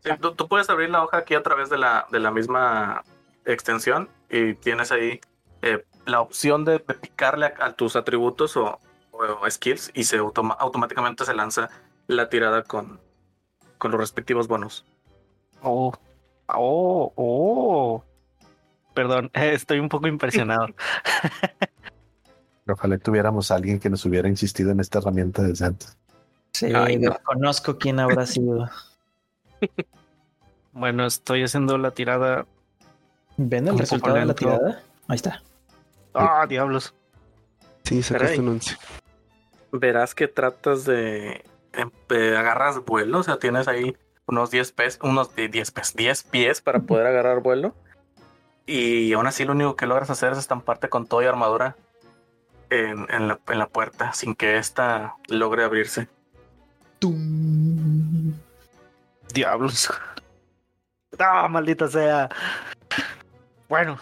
[0.02, 3.02] Sí, tú, puedes abrir la hoja aquí a través de la, de la misma
[3.44, 5.20] extensión y tienes ahí
[5.62, 8.80] eh, la opción de, picarle a, tus atributos o,
[9.48, 11.70] skills y se automáticamente se lanza
[12.06, 13.00] la tirada con,
[13.78, 14.84] con los respectivos bonos.
[15.62, 15.92] Oh,
[16.48, 18.04] oh, oh.
[18.94, 20.68] Perdón, estoy un poco impresionado.
[22.68, 25.96] Ojalá tuviéramos a alguien que nos hubiera insistido en esta herramienta desde antes.
[26.52, 26.72] Sí,
[27.22, 28.68] conozco quién habrá sido.
[30.72, 32.46] bueno, estoy haciendo la tirada.
[33.36, 34.82] ¿Ven el resultado de la tirada?
[35.06, 35.42] Ahí está.
[36.16, 36.94] Ah, diablos.
[37.84, 38.76] Sí, sacaste un 11.
[39.72, 41.44] Verás que tratas de,
[42.36, 46.80] agarras vuelo, o sea, tienes ahí unos 10 pies, unos 10 pies, 10 pies para
[46.80, 47.74] poder agarrar vuelo.
[48.66, 51.76] Y aún así lo único que logras hacer es estamparte con todo y armadura
[52.70, 56.08] en, la, en la, puerta sin que ésta logre abrirse.
[59.32, 59.92] Diablos.
[61.18, 62.28] Ah, maldita sea.
[63.68, 63.98] Bueno,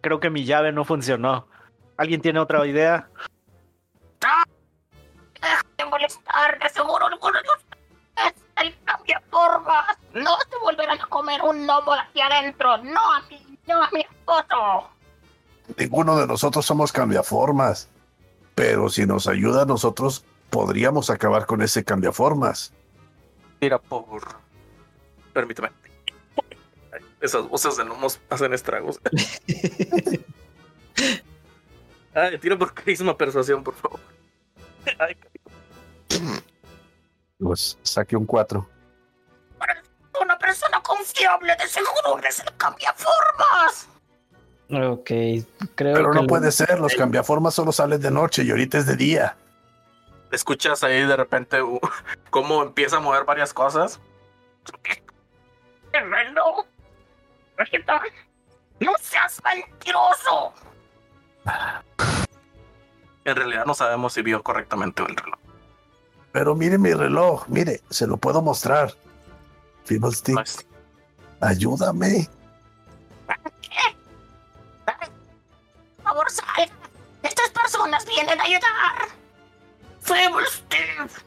[0.00, 1.46] creo que mi llave no funcionó.
[1.96, 3.08] ¿Alguien tiene otra idea?
[4.24, 4.44] ¡Ah!
[5.78, 9.96] de molestar, de seguro alguno de ustedes el cambia formas.
[10.12, 12.76] No se volverán a comer un gnomo hacia adentro.
[12.78, 14.90] No a mí, no a mi esposo.
[15.76, 17.88] Ninguno de nosotros somos cambiaformas.
[18.54, 22.72] Pero si nos ayuda a nosotros, podríamos acabar con ese cambiaformas.
[23.60, 24.22] Mira, por.
[25.32, 25.70] Permíteme.
[27.20, 29.00] Esas voces de gnomos hacen estragos.
[32.14, 34.00] Ay, tiro por carisma persuasión, por favor.
[34.98, 35.16] Ay,
[37.38, 38.66] pues saque un 4.
[40.20, 43.88] Una persona confiable, de seguro eres el cambiaformas.
[44.70, 45.10] Ok,
[45.74, 48.96] creo Pero no puede ser, los cambiaformas solo salen de noche y ahorita es de
[48.96, 49.36] día.
[50.30, 51.80] Escuchas ahí de repente uh,
[52.30, 53.98] cómo empieza a mover varias cosas.
[55.92, 56.66] reloj?
[58.80, 60.54] ¡No seas mentiroso!
[63.24, 65.38] En realidad no sabemos si vio correctamente el reloj.
[66.32, 68.94] Pero mire mi reloj, mire, se lo puedo mostrar.
[69.84, 70.66] Fiddlestick, pues,
[71.40, 72.28] ayúdame.
[73.60, 73.96] ¿Qué?
[74.86, 76.70] Por favor, sal.
[77.22, 79.08] Estas personas vienen a ayudar.
[80.00, 81.24] Fiddlestick,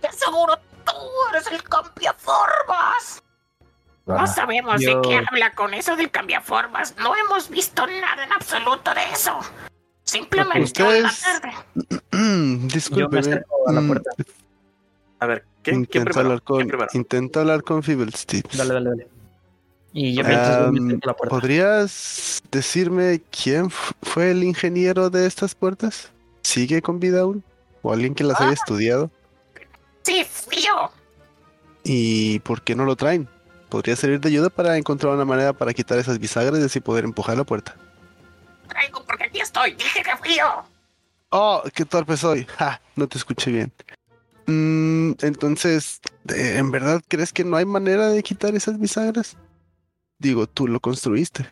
[0.00, 0.92] te aseguro tú
[1.30, 3.22] eres el cambiaformas.
[4.06, 6.94] No sabemos de qué habla con eso del cambiaformas.
[6.98, 9.38] No hemos visto nada en absoluto de eso.
[10.02, 11.24] Simplemente Ustedes...
[12.72, 13.18] Disculpe.
[13.18, 14.10] a la mm, puerta.
[15.20, 18.56] A ver, ¿quién, intenta, ¿quién hablar con, intenta hablar con Fibblesticks.
[18.56, 19.08] Dale, dale, dale.
[19.92, 21.28] Y yo um, la puerta.
[21.28, 26.10] ¿Podrías decirme quién fue el ingeniero de estas puertas?
[26.42, 27.44] ¿Sigue con vida aún?
[27.82, 28.54] ¿O alguien que las haya ah.
[28.54, 29.10] estudiado?
[30.02, 30.90] Sí, fui yo.
[31.84, 33.28] ¿Y por qué no lo traen?
[33.72, 37.04] Podría servir de ayuda para encontrar una manera para quitar esas bisagras y así poder
[37.04, 37.74] empujar la puerta.
[38.68, 40.62] Traigo porque aquí estoy, dije que fui yo.
[41.30, 42.46] Oh, qué torpe soy.
[42.58, 43.72] Ja, no te escuché bien.
[44.44, 49.38] Mm, entonces, ¿En verdad crees que no hay manera de quitar esas bisagras?
[50.18, 51.50] Digo, tú lo construiste.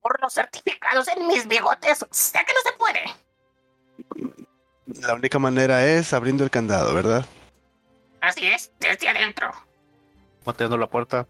[0.00, 3.04] Por los certificados en mis bigotes, sé que no se puede.
[5.06, 7.24] La única manera es abriendo el candado, ¿verdad?
[8.20, 9.67] Así es, desde adentro.
[10.48, 11.26] Pateando la puerta.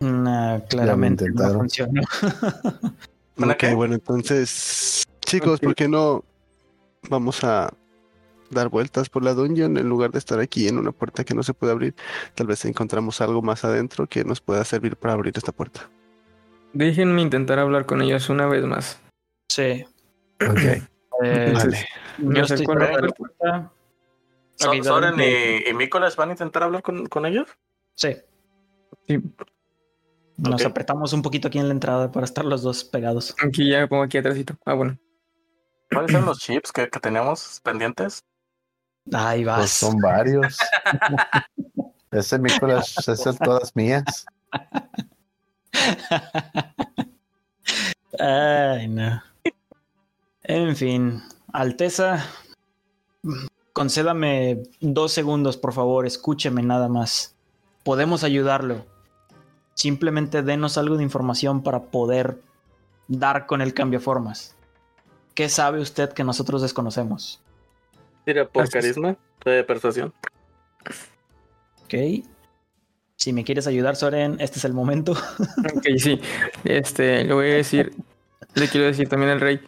[0.00, 2.02] Nah, claramente no funcionó.
[3.38, 6.22] ok, bueno, entonces, chicos, ¿por qué no
[7.08, 7.72] vamos a
[8.50, 11.42] dar vueltas por la dungeon en lugar de estar aquí en una puerta que no
[11.42, 11.94] se puede abrir?
[12.34, 15.88] Tal vez encontramos algo más adentro que nos pueda servir para abrir esta puerta.
[16.74, 19.00] Déjenme intentar hablar con ellos una vez más.
[19.48, 19.86] Sí.
[20.46, 20.82] Ok.
[21.24, 21.88] Eh, vale.
[22.18, 23.72] Yo estoy la puerta.
[24.82, 27.48] ¿Soren y, y Mícolas van a intentar hablar con, con ellos?
[27.98, 28.16] Sí.
[29.08, 29.18] sí.
[30.36, 33.34] Nos apretamos un poquito aquí en la entrada para estar los dos pegados.
[33.44, 34.56] Aquí ya me pongo aquí atrásito.
[34.64, 34.96] Ah, bueno.
[35.90, 38.24] ¿Cuáles son los chips que, que tenemos pendientes?
[39.12, 39.58] Ahí vas.
[39.58, 40.56] Pues son varios.
[42.12, 44.24] Ese Mícolas es el todas mías.
[48.20, 49.20] Ay, no.
[50.44, 51.20] En fin,
[51.52, 52.24] Alteza,
[53.72, 57.37] concédame dos segundos, por favor, escúcheme nada más.
[57.84, 58.86] Podemos ayudarlo.
[59.74, 62.40] Simplemente denos algo de información para poder
[63.06, 64.56] dar con el cambio formas.
[65.34, 67.40] ¿Qué sabe usted que nosotros desconocemos?
[68.24, 70.12] Tira por carisma, de persuasión.
[71.84, 71.94] Ok.
[73.16, 75.12] Si me quieres ayudar, Soren, este es el momento.
[75.74, 76.20] ok, sí.
[76.64, 77.92] Este, le voy a decir,
[78.54, 79.60] le quiero decir también al rey.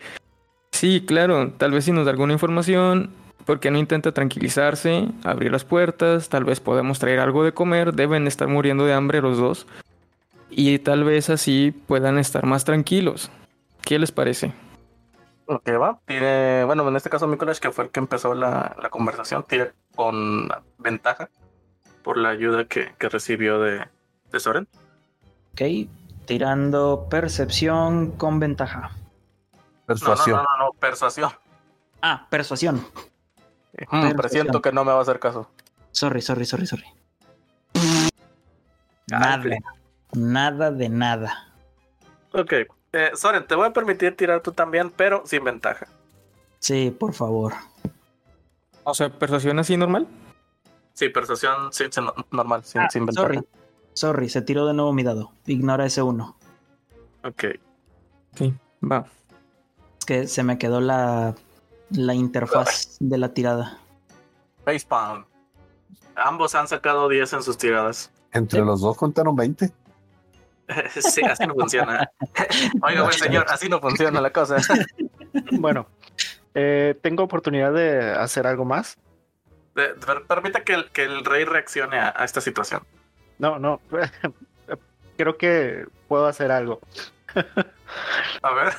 [0.73, 3.11] Sí, claro, tal vez si nos da alguna información,
[3.47, 8.27] porque no intenta tranquilizarse, abrir las puertas, tal vez podemos traer algo de comer, deben
[8.27, 9.67] estar muriendo de hambre los dos,
[10.51, 13.31] y tal vez así puedan estar más tranquilos.
[13.83, 14.53] ¿Qué les parece?
[15.47, 15.99] Ok, va.
[16.07, 19.71] Tiene, bueno, en este caso Mikolash, que fue el que empezó la, la conversación, tiene
[19.97, 20.49] con
[20.79, 21.29] ventaja
[22.03, 23.85] por la ayuda que, que recibió de,
[24.31, 24.69] de Soren.
[25.53, 25.89] Ok,
[26.25, 28.93] tirando percepción con ventaja.
[29.87, 30.37] Persuasión.
[30.37, 31.31] No, no, no, no, persuasión.
[32.01, 32.87] Ah, persuasión.
[33.91, 35.49] Mm, presiento que no me va a hacer caso.
[35.93, 36.87] Sorry, sorry, sorry, sorry.
[39.09, 39.57] Nada.
[40.13, 41.55] Nada de nada.
[42.33, 42.53] Ok.
[42.93, 45.87] Eh, Soren, te voy a permitir tirar tú también, pero sin ventaja.
[46.59, 47.55] Sí, por favor.
[48.85, 50.07] O sea, persuasión así normal.
[50.95, 53.29] Sí, persuasión sí, sí, normal, sin, ah, sin ventaja.
[53.29, 53.41] Sorry.
[53.95, 55.33] sorry, se tiró de nuevo mi dado.
[55.47, 56.37] Ignora ese uno.
[57.25, 57.45] Ok.
[58.35, 59.07] Sí, va.
[59.99, 61.35] Es que se me quedó la,
[61.91, 63.79] la interfaz de la tirada.
[64.65, 65.25] Facepalm.
[66.15, 68.13] Ambos han sacado 10 en sus tiradas.
[68.33, 69.73] Entre los dos contaron 20.
[71.01, 72.11] sí, así no funciona.
[72.83, 74.57] Oiga, buen señor, así no funciona la cosa.
[75.53, 75.87] bueno,
[76.55, 78.99] eh, ¿tengo oportunidad de hacer algo más?
[80.29, 82.83] permita que el, que el rey reaccione a, a, esta situación.
[83.39, 83.81] No, no.
[85.17, 86.81] Creo que puedo hacer algo.
[88.43, 88.75] a ver.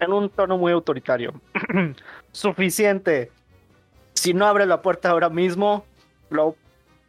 [0.00, 1.40] En un tono muy autoritario.
[2.32, 3.30] Suficiente.
[4.14, 5.84] Si no abre la puerta ahora mismo,
[6.30, 6.56] lo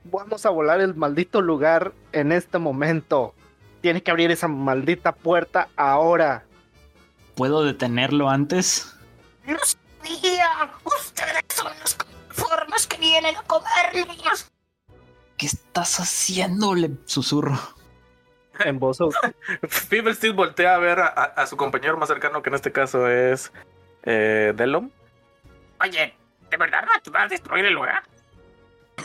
[0.03, 3.33] vamos a volar el maldito lugar en este momento.
[3.81, 6.45] Tiene que abrir esa maldita puerta ahora.
[7.35, 8.93] ¿Puedo detenerlo antes?
[9.45, 10.71] No sabía.
[10.83, 11.97] Ustedes son las
[12.29, 14.49] formas que vienen a comernos.
[15.37, 16.73] ¿Qué estás haciendo?
[16.73, 17.76] Le susurro.
[18.65, 18.99] En voz
[19.69, 23.51] Steel voltea a ver a, su compañero más cercano, que en este caso es
[24.03, 24.89] eh, Delom.
[25.81, 26.13] Oye,
[26.49, 28.03] ¿de verdad no vas a destruir el lugar?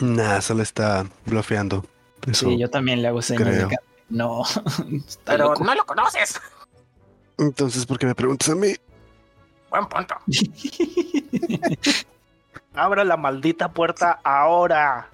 [0.01, 1.85] Nah, solo está bloqueando.
[2.31, 3.77] sí, yo también le hago señas de
[4.09, 4.43] no.
[5.25, 6.39] Pero no lo conoces.
[7.37, 8.75] Entonces, ¿por qué me preguntas a mí?
[9.69, 10.15] Buen punto.
[12.75, 15.09] Abra la maldita puerta ahora.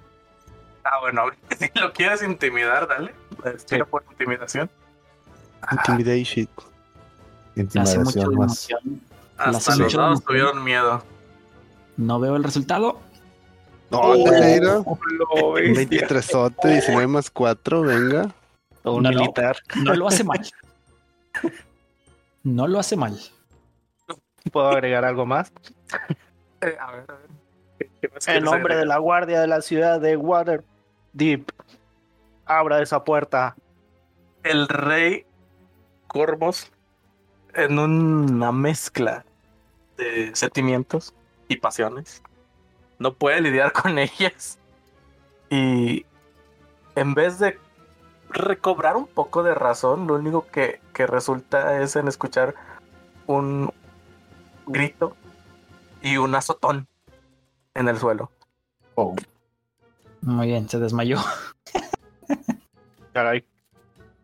[0.84, 3.14] Ah, bueno, si lo quieres intimidar, dale.
[3.66, 4.70] Tira por intimidación.
[5.72, 6.48] Intimidation.
[7.56, 8.68] Intimidación más.
[9.36, 11.02] Hasta los dos tuvieron miedo.
[11.96, 13.00] No veo el resultado.
[13.90, 16.30] No, oh, te 23
[16.62, 18.34] 19 más 4, venga.
[18.84, 19.56] Un no, militar.
[19.82, 20.40] No, lo hace mal.
[22.42, 23.18] No lo hace mal.
[24.52, 25.52] ¿Puedo agregar algo más?
[26.62, 27.40] Eh, a ver, a ver.
[28.28, 31.50] En nombre de la guardia de la ciudad de Waterdeep,
[32.58, 33.54] abra esa puerta.
[34.42, 35.24] El rey
[36.08, 36.72] Corvos,
[37.54, 39.24] en una mezcla
[39.96, 41.14] de sentimientos
[41.48, 42.22] y pasiones,
[42.98, 44.58] no puede lidiar con ellas.
[45.50, 46.04] Y
[46.96, 47.58] en vez de
[48.30, 52.54] recobrar un poco de razón, lo único que, que resulta es en escuchar
[53.26, 53.72] un
[54.66, 55.16] grito
[56.02, 56.88] y un azotón
[57.74, 58.30] en el suelo.
[58.94, 59.14] Oh.
[60.22, 61.18] Muy bien, se desmayó.
[63.12, 63.44] Caray,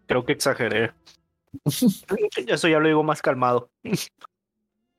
[0.06, 0.92] creo que exageré.
[2.46, 3.70] Eso ya lo digo más calmado.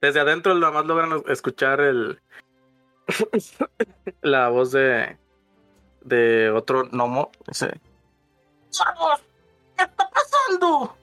[0.01, 2.21] Desde adentro nada más logran escuchar el
[4.21, 5.17] la voz de
[6.01, 7.31] de otro gnomo.
[7.47, 7.79] Ese.
[9.77, 10.95] ¿Qué está pasando?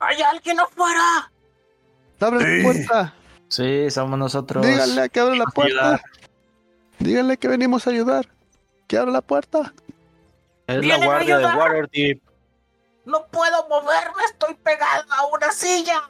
[0.00, 1.30] ¿Hay alguien afuera?
[2.20, 3.14] ¡Abre la puerta!
[3.48, 4.64] Sí, somos nosotros.
[4.64, 6.00] Díganle que abra la puerta.
[6.98, 8.28] Díganle que venimos a ayudar.
[8.86, 9.74] Que abra la puerta.
[10.66, 12.22] Es la guardia de Waterdeep.
[13.04, 16.02] No puedo moverme, estoy pegado a una silla.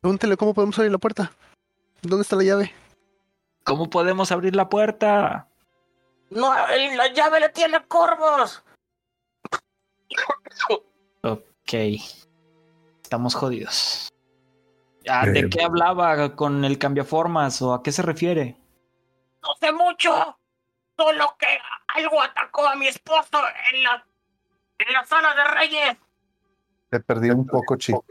[0.00, 1.32] Pregúntele cómo podemos abrir la puerta.
[2.02, 2.74] ¿Dónde está la llave?
[3.62, 5.48] ¿Cómo podemos abrir la puerta?
[6.30, 8.62] No, la llave le tiene corvos.
[11.22, 11.72] Ok.
[13.02, 14.08] Estamos jodidos.
[15.08, 18.58] Ah, ¿De qué hablaba con el cambiaformas o a qué se refiere?
[19.42, 20.38] No sé mucho.
[20.96, 21.46] Solo que
[21.94, 23.42] algo atacó a mi esposo
[23.72, 24.04] en la,
[24.78, 25.96] en la sala de reyes.
[26.90, 28.04] Te perdí un poco, chico.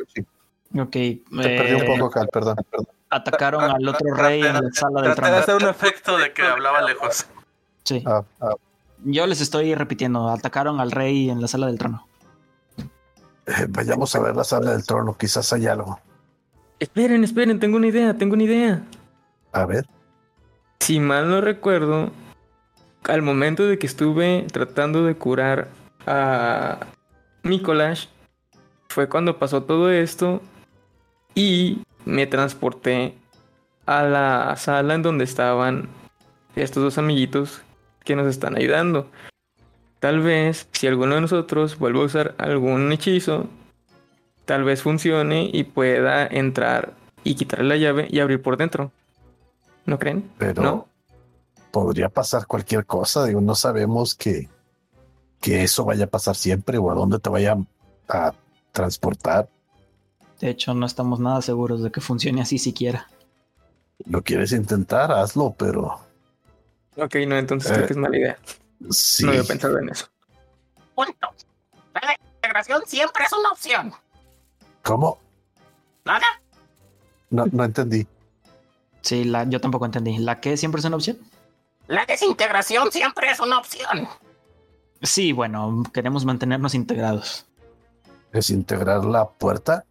[0.78, 0.92] Ok.
[0.92, 2.58] Te perdí un poco, Cal, perdón.
[3.10, 5.32] Atacaron al otro rey en la sala del trono.
[5.32, 7.28] de hacer un efecto de que hablaba lejos.
[7.84, 8.04] Sí.
[9.06, 10.30] Yo les estoy repitiendo.
[10.30, 12.08] Atacaron al rey en la sala del trono.
[13.46, 15.16] Eh, vayamos a ver la sala del trono.
[15.18, 16.00] Quizás hay algo.
[16.80, 17.60] Esperen, esperen.
[17.60, 18.14] Tengo una idea.
[18.16, 18.84] Tengo una idea.
[19.52, 19.86] A ver.
[20.80, 22.12] Si mal no recuerdo,
[23.08, 25.68] al momento de que estuve tratando de curar
[26.06, 26.80] a
[27.44, 28.10] Nicolás,
[28.90, 30.42] fue cuando pasó todo esto
[31.36, 33.16] y me transporté
[33.86, 35.90] a la sala en donde estaban
[36.56, 37.62] estos dos amiguitos
[38.04, 39.10] que nos están ayudando.
[40.00, 43.48] Tal vez si alguno de nosotros vuelve a usar algún hechizo,
[44.46, 46.94] tal vez funcione y pueda entrar
[47.24, 48.92] y quitarle la llave y abrir por dentro.
[49.86, 50.30] ¿No creen?
[50.38, 50.88] Pero
[51.74, 53.26] podría pasar cualquier cosa.
[53.26, 54.48] Digo, no sabemos que,
[55.42, 57.58] que eso vaya a pasar siempre o a dónde te vaya
[58.08, 58.32] a
[58.72, 59.50] transportar.
[60.40, 63.10] De hecho, no estamos nada seguros de que funcione así siquiera.
[64.06, 66.00] Lo quieres intentar, hazlo, pero.
[66.96, 68.38] Ok, no, entonces creo que es mala idea.
[68.92, 69.26] Sí.
[69.26, 70.06] No había pensado en eso.
[70.94, 71.28] Punto.
[71.96, 73.94] La integración siempre es una opción.
[74.84, 75.18] ¿Cómo?
[76.06, 76.28] ¿Nada?
[77.32, 78.06] No, no entendí.
[79.02, 80.20] Sí, la, yo tampoco entendí.
[80.20, 81.18] ¿La qué siempre es una opción?
[81.88, 84.08] La desintegración siempre es una opción.
[85.02, 87.46] Sí, bueno, queremos mantenernos integrados.
[88.32, 89.86] ¿Desintegrar la puerta?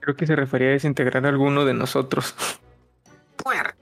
[0.00, 2.34] Creo que se refería a desintegrar a alguno de nosotros.
[3.36, 3.74] Puerta.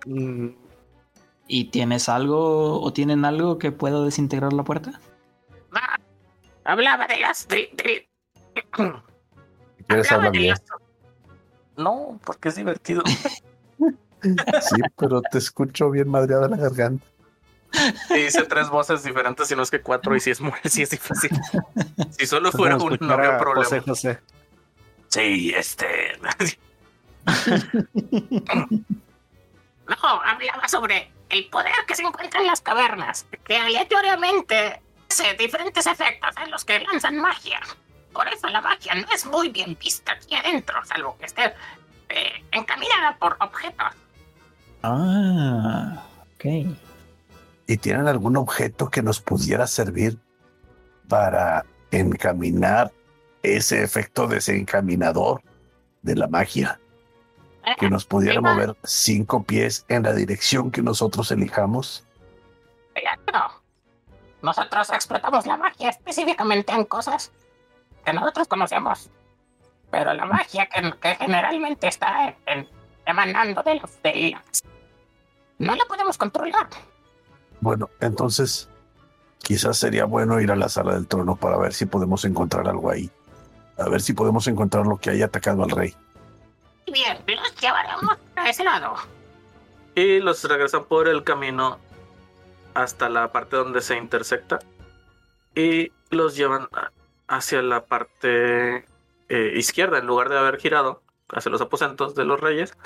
[1.48, 5.00] ¿Y tienes algo o tienen algo que pueda desintegrar la puerta?
[5.72, 5.98] Ah,
[6.64, 7.46] hablaba de las...
[7.48, 8.08] De, de...
[9.86, 10.50] ¿Quieres hablar de bien?
[10.50, 10.62] las-
[11.76, 13.02] No, porque es divertido.
[14.22, 17.06] Sí, pero te escucho bien madreada la garganta.
[18.10, 20.82] Y hice tres voces diferentes, si no es que cuatro, y si es muy, sí
[20.82, 21.30] es difícil.
[22.18, 23.64] Si solo Es fuera uno, no habría problema.
[23.64, 24.20] José José.
[25.08, 26.18] Sí, este.
[29.88, 35.86] No, hablaba sobre el poder que se encuentra en las cavernas, que aleatoriamente hace diferentes
[35.86, 37.60] efectos en los que lanzan magia.
[38.12, 41.54] Por eso la magia no es muy bien vista aquí adentro, salvo que esté
[42.08, 43.94] eh, encaminada por objetos.
[44.82, 46.02] Ah,
[46.34, 46.76] ok.
[47.66, 50.18] ¿Y tienen algún objeto que nos pudiera servir
[51.08, 52.92] para encaminar
[53.42, 55.42] ese efecto desencaminador
[56.02, 56.80] de la magia?
[57.64, 62.06] Eh, Que nos pudiera mover cinco pies en la dirección que nosotros elijamos.
[63.32, 63.50] No.
[64.42, 67.32] Nosotros explotamos la magia específicamente en cosas
[68.04, 69.10] que nosotros conocemos.
[69.90, 72.68] Pero la magia que, que generalmente está en- en-
[73.04, 74.62] emanando de los de las-
[75.58, 76.68] No la podemos controlar.
[77.66, 78.68] Bueno, entonces
[79.42, 82.88] quizás sería bueno ir a la sala del trono para ver si podemos encontrar algo
[82.88, 83.10] ahí.
[83.76, 85.92] A ver si podemos encontrar lo que haya atacado al rey.
[86.86, 88.94] Bien, los llevaremos a ese lado.
[89.96, 91.78] Y los regresan por el camino
[92.74, 94.60] hasta la parte donde se intersecta.
[95.56, 96.68] Y los llevan
[97.26, 98.84] hacia la parte
[99.28, 102.78] eh, izquierda, en lugar de haber girado hacia los aposentos de los reyes.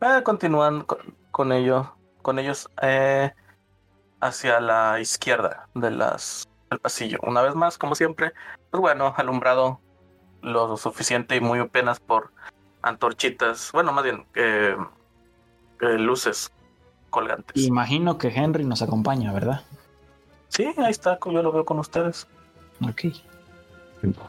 [0.00, 0.98] eh, continúan con,
[1.30, 3.30] con ello, con ellos eh,
[4.24, 7.18] hacia la izquierda de las, del pasillo.
[7.22, 8.32] Una vez más, como siempre,
[8.70, 9.80] pues bueno, alumbrado
[10.40, 12.32] lo suficiente y muy apenas por
[12.82, 14.76] antorchitas, bueno, más bien eh,
[15.80, 16.50] eh, luces
[17.10, 17.62] colgantes.
[17.62, 19.62] Imagino que Henry nos acompaña, ¿verdad?
[20.48, 22.26] Sí, ahí está, yo lo veo con ustedes.
[22.82, 23.04] Ok.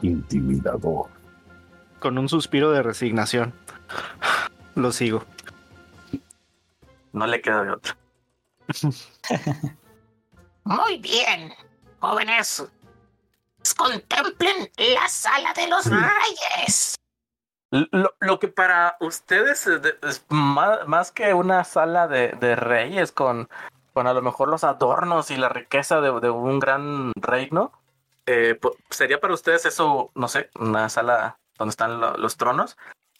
[0.02, 1.08] Intimidador.
[2.00, 3.54] Con un suspiro de resignación.
[4.74, 5.24] Lo sigo.
[7.12, 7.96] No le queda de otra.
[10.66, 11.54] Muy bien.
[12.00, 12.68] Jóvenes,
[13.76, 16.96] contemplen la sala de los reyes.
[18.20, 23.48] Lo, que para ustedes es, más, que una sala de, reyes con,
[23.92, 27.70] con a lo mejor los adornos y la riqueza de, un gran reino,
[28.26, 28.58] eh,
[28.90, 32.76] sería para ustedes eso, no sé, una sala donde están los tronos.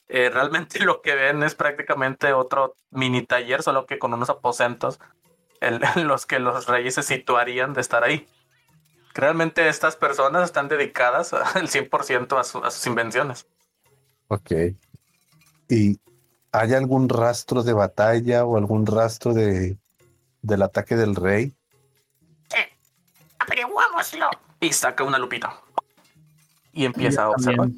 [0.08, 4.98] Eh, realmente lo que ven es prácticamente otro mini taller, solo que con unos aposentos
[5.66, 8.26] en, los que los reyes se situarían de estar ahí.
[9.14, 13.46] Realmente estas personas están dedicadas al 100% a sus invenciones.
[14.28, 14.52] Ok.
[15.68, 16.00] ¿Y
[16.52, 19.78] hay algún rastro de batalla o algún rastro de
[20.42, 21.52] del ataque del rey?
[22.48, 22.62] Sí.
[23.38, 24.30] Averiguámoslo.
[24.60, 25.60] Y saca una lupita.
[26.72, 27.68] Y empieza a observar.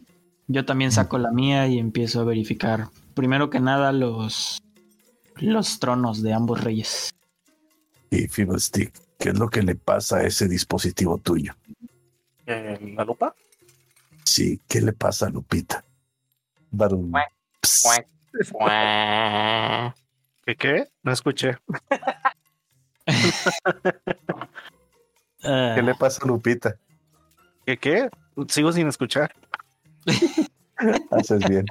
[0.48, 2.88] yo también saco la mía y empiezo a verificar.
[3.14, 4.62] Primero que nada, los,
[5.36, 7.14] los tronos de ambos reyes.
[8.10, 11.54] Y Fiddlestick, ¿qué es lo que le pasa a ese dispositivo tuyo?
[12.46, 13.34] ¿La lupa?
[14.24, 15.84] Sí, ¿qué le pasa a Lupita?
[20.44, 20.88] ¿Qué qué?
[21.02, 21.58] No escuché.
[25.40, 26.76] ¿Qué le pasa a Lupita?
[27.66, 28.08] ¿Qué qué?
[28.48, 29.34] Sigo sin escuchar.
[31.10, 31.66] Haces bien.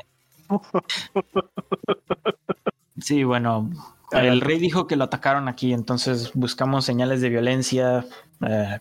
[3.00, 3.70] Sí, bueno,
[4.12, 8.06] el rey dijo que lo atacaron aquí, entonces buscamos señales de violencia,
[8.42, 8.80] eh,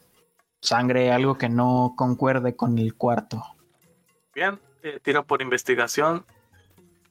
[0.60, 3.42] sangre, algo que no concuerde con el cuarto.
[4.34, 6.24] Bien, eh, tiro por investigación.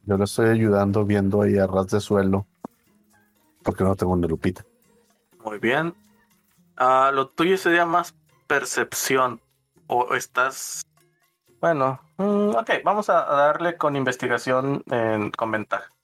[0.03, 2.45] Yo le estoy ayudando viendo ahí a ras de suelo.
[3.63, 4.63] Porque no tengo una lupita.
[5.43, 5.95] Muy bien.
[6.77, 9.41] Ah, lo tuyo sería más percepción.
[9.87, 10.85] O estás.
[11.59, 14.83] Bueno, mm, ok, vamos a darle con investigación
[15.35, 15.94] con ventaja.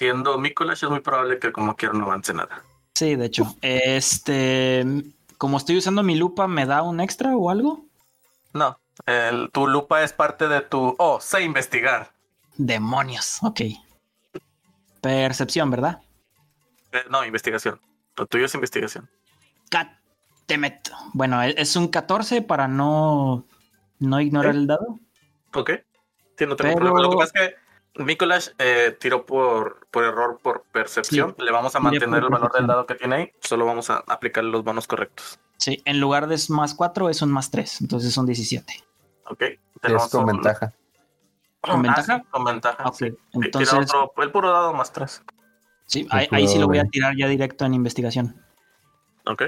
[0.00, 2.64] Siendo Mikolash es muy probable que como quiera no avance nada.
[2.94, 3.54] Sí, de hecho.
[3.60, 4.82] Este.
[5.36, 7.84] Como estoy usando mi lupa, ¿me da un extra o algo?
[8.54, 10.94] No, el, tu lupa es parte de tu.
[10.96, 12.12] Oh, sé investigar.
[12.56, 13.60] Demonios, ok.
[15.02, 16.00] Percepción, ¿verdad?
[16.92, 17.78] Eh, no, investigación.
[18.16, 19.06] Lo tuyo es investigación.
[20.56, 20.92] meto.
[21.12, 23.44] Bueno, e, es un 14 para no,
[23.98, 24.98] no ignorar el dado.
[25.52, 25.72] Ok.
[26.38, 27.02] Sí, no tengo problema.
[27.02, 27.69] Lo que pasa es que
[28.04, 31.34] Mikolash eh, tiró por, por error por percepción.
[31.38, 33.32] Le vamos a mantener el valor del dado que tiene ahí.
[33.40, 35.38] Solo vamos a aplicar los bonos correctos.
[35.56, 37.82] Sí, en lugar de más 4 es un más 3.
[37.82, 38.84] Entonces son 17.
[39.26, 39.42] Ok.
[39.82, 40.72] Es con ventaja.
[41.60, 42.22] ¿Con ventaja?
[42.24, 42.92] Ah, con ventaja.
[42.92, 43.14] Sí.
[43.32, 43.72] Entonces.
[43.74, 45.22] Otro, el puro dado más 3.
[45.86, 48.42] Sí, ahí, sí lo voy a tirar ya directo en investigación.
[49.26, 49.42] Ok.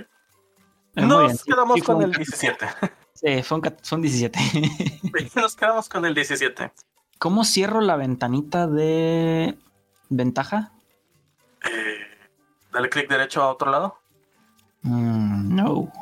[0.95, 2.67] Nos quedamos con el 17.
[3.15, 4.39] Sí, son, son 17.
[5.37, 6.73] Nos quedamos con el 17.
[7.23, 9.57] ¿Cómo cierro la ventanita de
[10.09, 10.73] ventaja?
[11.63, 12.01] Eh,
[12.73, 13.97] dale clic derecho a otro lado.
[14.83, 15.93] Mm, no.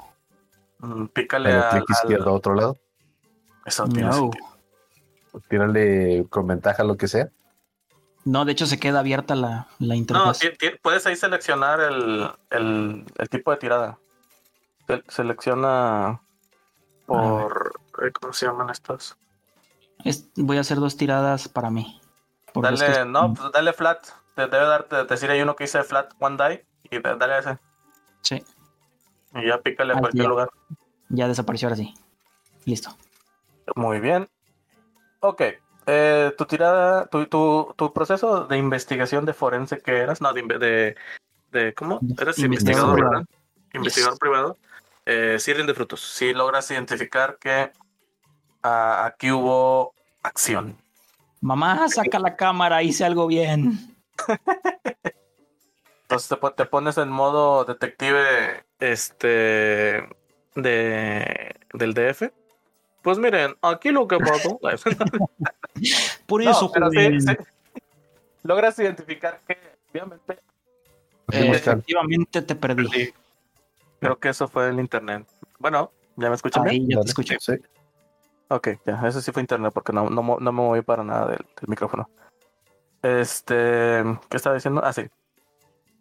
[0.78, 1.68] Mm, pícale a.
[1.68, 2.78] clic izquierdo a otro lado.
[3.66, 4.30] Eso tiene no.
[5.50, 7.28] Tírale con ventaja lo que sea.
[8.24, 10.42] No, de hecho se queda abierta la, la interfaz.
[10.42, 10.50] No,
[10.80, 13.98] puedes ahí seleccionar el, el, el tipo de tirada.
[15.08, 16.18] selecciona
[17.04, 17.78] por...
[18.18, 18.70] ¿Cómo se llaman
[20.36, 22.00] voy a hacer dos tiradas para mí.
[22.54, 24.06] Dale, no, pues dale flat.
[24.34, 27.58] Te debe darte, decir hay uno que dice flat one die y dale a ese.
[28.22, 28.44] Sí.
[29.34, 30.50] Y ya pícale a cualquier lugar.
[31.08, 31.94] Ya desapareció ahora sí.
[32.64, 32.96] Listo.
[33.76, 34.28] Muy bien.
[35.20, 35.42] Ok.
[35.86, 40.94] Eh, tu tirada, tu, tu, tu, proceso de investigación de forense que eras, no, de,
[41.50, 42.00] de, ¿cómo?
[42.18, 43.24] Eres investigador, privado.
[43.72, 44.58] Investigador privado.
[45.06, 46.00] Eh, sí rinde frutos.
[46.00, 47.72] Si logras identificar que
[48.62, 50.76] ah, aquí hubo acción.
[51.40, 53.96] Mamá, saca la cámara, hice algo bien.
[56.02, 60.08] Entonces te, te, pones en modo detective este
[60.54, 62.30] de del DF
[63.02, 64.58] pues miren, aquí lo que pasó.
[66.26, 66.90] Por eso, pero
[68.42, 69.56] logras identificar que
[69.90, 70.38] obviamente.
[71.32, 73.12] Eh, efectivamente te perdí.
[74.00, 75.26] Creo que eso fue el internet.
[75.58, 77.36] Bueno, ¿ya me escuchan Ahí ya te escuché.
[77.38, 77.52] Sí.
[78.52, 82.10] Ok, ya, eso sí fue internet porque no, no, me moví para nada del, micrófono.
[83.00, 84.82] Este, ¿qué estaba diciendo?
[84.84, 85.02] Ah, sí.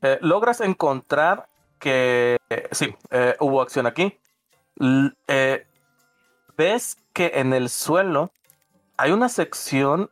[0.02, 1.47] Eh, logras encontrar
[1.78, 2.38] que
[2.72, 4.20] sí, eh, hubo acción aquí.
[5.28, 5.68] eh,
[6.58, 8.32] ves que en el suelo
[8.97, 10.10] hay una sección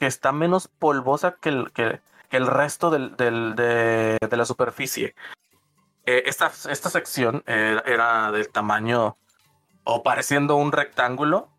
[0.00, 2.00] que está menos polvosa que el, que,
[2.30, 5.14] el resto del, de, la superficie.
[6.06, 9.18] Esta, esta, sección era del tamaño
[9.84, 11.50] o pareciendo un rectángulo.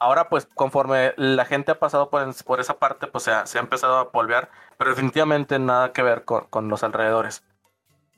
[0.00, 3.58] Ahora, pues, conforme la gente ha pasado por, por esa parte, pues se ha, se
[3.58, 7.44] ha, empezado a polvear, pero definitivamente nada que ver con, con los alrededores.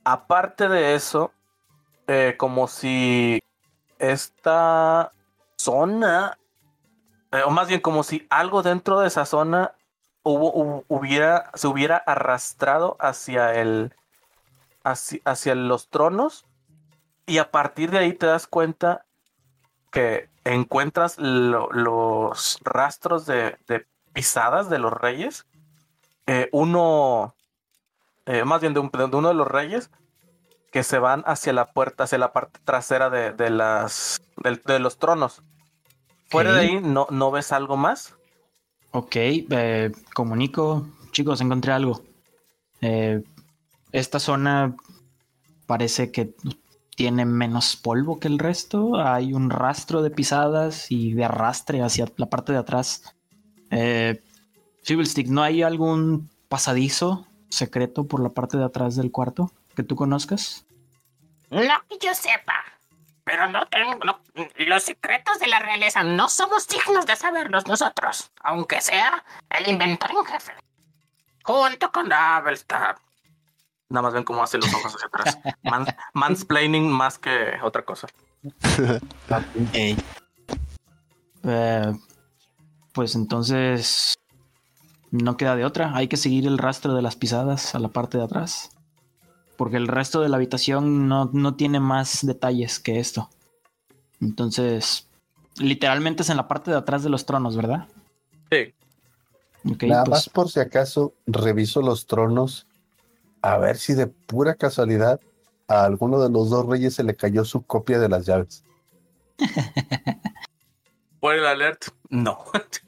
[0.04, 1.32] Aparte de eso,
[2.06, 3.40] eh, como si
[3.98, 5.10] esta
[5.56, 6.38] zona,
[7.32, 9.74] eh, o más bien como si algo dentro de esa zona
[10.22, 13.92] hubo, hubiera, se hubiera arrastrado hacia el,
[14.84, 16.46] hacia, hacia los tronos
[17.26, 19.04] y a partir de ahí te das cuenta
[19.92, 23.56] que encuentras los rastros de,
[24.12, 25.46] pisadas de los reyes.
[26.26, 27.34] Eh, uno,
[28.26, 29.90] eh, más bien de, uno de los reyes,
[30.72, 35.42] que se van hacia la puerta, hacia la parte trasera de, las, de, los tronos.
[36.30, 38.16] Fuera de ahí, ¿no, ¿no ves algo más?
[38.90, 40.88] Ok, eh, comunico.
[41.12, 42.02] Chicos, encontré algo.
[43.92, 44.74] esta zona
[45.66, 46.34] parece que
[46.94, 48.96] tiene menos polvo que el resto.
[48.96, 53.14] Hay un rastro de pisadas y de arrastre hacia la parte de atrás.
[53.70, 54.22] Eh,
[55.26, 60.66] ¿no hay algún pasadizo secreto por la parte de atrás del cuarto que tú conozcas?
[61.50, 62.64] No que yo sepa.
[63.24, 63.98] Pero no tengo.
[64.56, 68.32] los secretos de la realeza no somos dignos de saberlos nosotros.
[68.42, 70.52] Aunque sea el inventor en jefe.
[71.44, 72.96] Junto con Doublestab
[73.92, 75.38] Nada más ven cómo hace los ojos hacia atrás.
[76.14, 77.30] mansplaining más que
[77.62, 78.08] otra cosa.
[81.44, 81.92] Eh,
[82.94, 84.14] pues entonces
[85.10, 85.94] no queda de otra.
[85.94, 88.70] Hay que seguir el rastro de las pisadas a la parte de atrás.
[89.58, 93.28] Porque el resto de la habitación no, tiene más detalles que esto.
[94.22, 95.06] Entonces,
[95.58, 97.88] literalmente es en la parte de atrás de los tronos, ¿verdad?
[98.50, 98.72] Sí.
[99.86, 102.66] Nada pues más por si acaso reviso los tronos
[103.42, 105.20] a ver si de pura casualidad
[105.68, 108.64] a alguno de los dos reyes se le cayó su copia de las llaves.
[111.20, 112.44] Por el alert, no.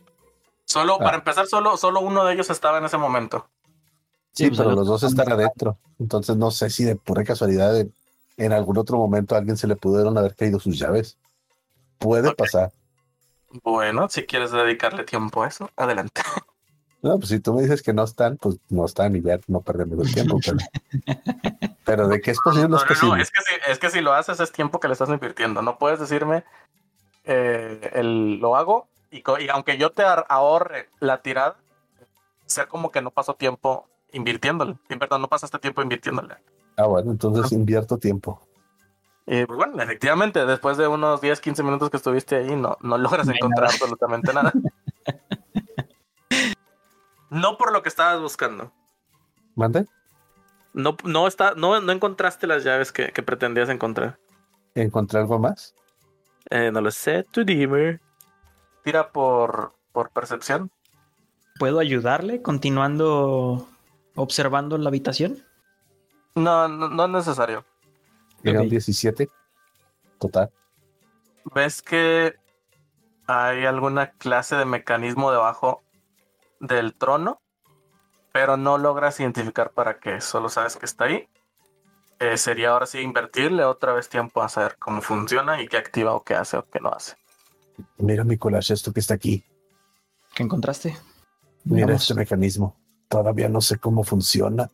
[0.65, 1.19] solo, para ah.
[1.19, 3.49] empezar, solo, solo uno de ellos estaba en ese momento.
[4.33, 5.79] Sí, pero los dos están adentro.
[6.01, 7.87] Entonces no sé si de pura casualidad
[8.37, 11.17] en algún otro momento a alguien se le pudieron haber caído sus llaves.
[11.99, 12.73] Puede pasar.
[13.63, 16.21] Bueno, si quieres dedicarle tiempo a eso, adelante.
[17.05, 19.61] No, pues si tú me dices que no están, pues no están y ya no
[19.61, 20.41] perdemos el tiempo.
[21.85, 23.23] Pero, de qué es posible, no, es posible.
[23.23, 25.61] es, que si, es que si lo haces es tiempo que le estás invirtiendo.
[25.61, 26.45] No puedes decirme,
[27.25, 31.57] eh, el, lo hago y, aunque yo te ahorre la tirada,
[32.47, 34.77] sea como que no paso tiempo invirtiéndole.
[34.89, 36.37] Perdón, no pasaste tiempo invirtiéndole.
[36.79, 38.41] Ah, bueno, entonces invierto tiempo.
[39.27, 42.97] Y pues bueno, efectivamente, después de unos 10, 15 minutos que estuviste ahí, no, no
[42.97, 44.55] logras encontrar absolutamente nada.
[47.35, 48.73] No por lo que estabas buscando.
[49.57, 49.87] ¿Mande?
[50.73, 54.21] No, no, está, no, no encontraste las llaves que, pretendías encontrar.
[54.77, 55.75] ¿Encontré algo más?
[56.51, 57.99] Eh, no lo sé, tú dime.
[58.85, 60.71] Tira por, por percepción.
[61.59, 63.69] ¿Puedo ayudarle continuando
[64.15, 65.45] observando la habitación?
[66.37, 67.65] No, no, es necesario.
[68.45, 69.29] Era 17
[70.21, 70.51] total.
[71.53, 72.37] ¿Ves que
[73.27, 75.84] hay alguna clase de mecanismo debajo
[76.67, 77.41] del trono,
[78.33, 81.29] pero no logras identificar para qué, solo sabes que está ahí.
[82.21, 86.15] Eh, sería ahora sí invertirle otra vez tiempo a saber cómo funciona y qué activa
[86.15, 87.17] o qué hace o qué no hace.
[87.99, 89.45] Mira, Nicolás, esto que está aquí.
[90.35, 90.97] ¿Qué encontraste?
[91.65, 92.77] Mira este mecanismo.
[93.09, 94.71] Todavía no sé cómo funciona.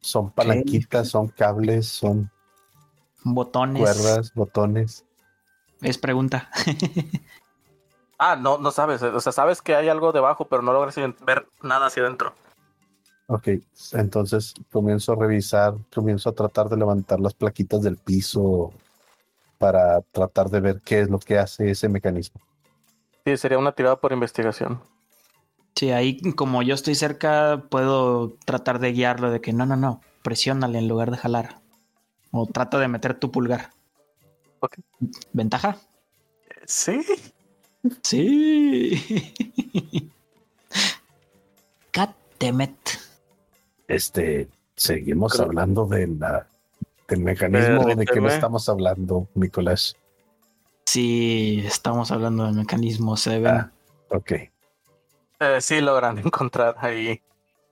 [0.00, 2.30] Son palanquitas, son cables, son
[3.24, 3.82] botones.
[3.82, 5.04] Cuerdas, botones.
[5.82, 6.50] Es pregunta.
[8.18, 9.02] Ah, no, no sabes.
[9.02, 12.34] O sea, sabes que hay algo debajo, pero no logras ver nada hacia adentro.
[13.28, 13.48] Ok,
[13.92, 18.72] entonces comienzo a revisar, comienzo a tratar de levantar las plaquitas del piso
[19.58, 22.40] para tratar de ver qué es lo que hace ese mecanismo.
[23.24, 24.80] Sí, sería una tirada por investigación.
[25.74, 30.00] Sí, ahí como yo estoy cerca, puedo tratar de guiarlo de que no, no, no,
[30.22, 31.58] presiónale en lugar de jalar.
[32.30, 33.70] O trata de meter tu pulgar.
[34.60, 34.76] Ok.
[35.32, 35.76] ¿Ventaja?
[36.64, 37.02] Sí.
[38.02, 39.32] Sí.
[41.90, 42.76] Catemet.
[43.88, 46.46] Este, seguimos hablando de la,
[47.08, 49.96] del mecanismo de que no estamos hablando, Nicolás.
[50.84, 53.46] Sí, estamos hablando del mecanismo Seven.
[53.46, 53.72] Ah,
[54.10, 54.32] ok.
[55.40, 57.20] Eh, sí logran encontrar ahí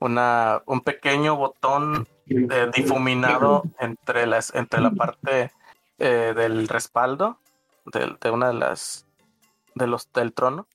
[0.00, 5.52] una, un pequeño botón eh, difuminado entre, las, entre la parte
[5.98, 7.38] eh, del respaldo
[7.86, 9.06] de, una de las
[9.74, 10.66] de los, del trono.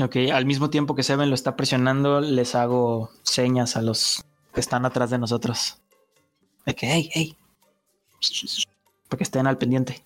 [0.00, 4.60] Ok, al mismo tiempo que Seven lo está presionando, les hago señas a los que
[4.60, 5.80] están atrás de nosotros.
[6.64, 7.36] De que, hey, hey.
[9.08, 10.04] Para que estén al pendiente.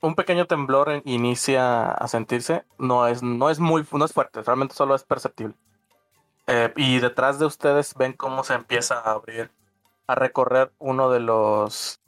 [0.00, 2.64] Un pequeño temblor inicia a sentirse.
[2.78, 5.54] No es, no es muy no es fuerte, realmente solo es perceptible.
[6.46, 9.50] Eh, y detrás de ustedes ven cómo se empieza a abrir,
[10.06, 12.00] a recorrer uno de los.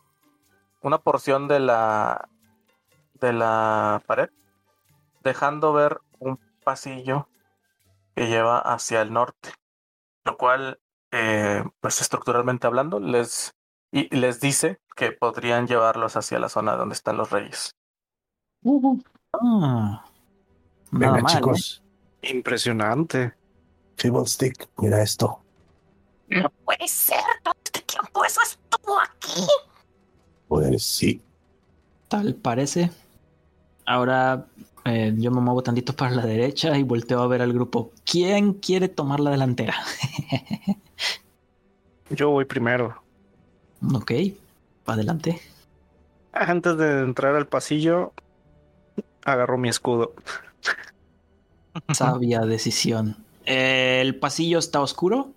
[0.82, 2.28] Una porción de la
[3.20, 4.30] de la pared,
[5.20, 7.28] dejando ver un pasillo
[8.14, 9.50] que lleva hacia el norte,
[10.24, 10.80] lo cual,
[11.12, 13.54] eh, pues estructuralmente hablando, les,
[13.92, 17.74] y les dice que podrían llevarlos hacia la zona donde están los reyes.
[19.32, 20.04] Ah,
[20.90, 21.82] Venga, nada mal, chicos.
[22.22, 23.34] Impresionante.
[23.96, 25.42] Feeble Stick, mira esto.
[26.28, 27.20] No puede ser.
[27.42, 29.46] Todo este tiempo eso estuvo aquí.
[30.48, 31.10] Pues sí.
[31.10, 31.20] ¿eh?
[32.08, 32.90] Tal parece.
[33.86, 34.46] Ahora
[34.90, 37.92] eh, yo me muevo tantito para la derecha y volteo a ver al grupo.
[38.04, 39.74] ¿Quién quiere tomar la delantera?
[42.10, 43.00] Yo voy primero.
[43.94, 44.12] ok,
[44.86, 45.40] adelante.
[46.32, 48.12] Antes de entrar al pasillo,
[49.24, 50.14] agarro mi escudo.
[51.92, 53.16] Sabia decisión.
[53.46, 55.30] Eh, ¿El pasillo está oscuro?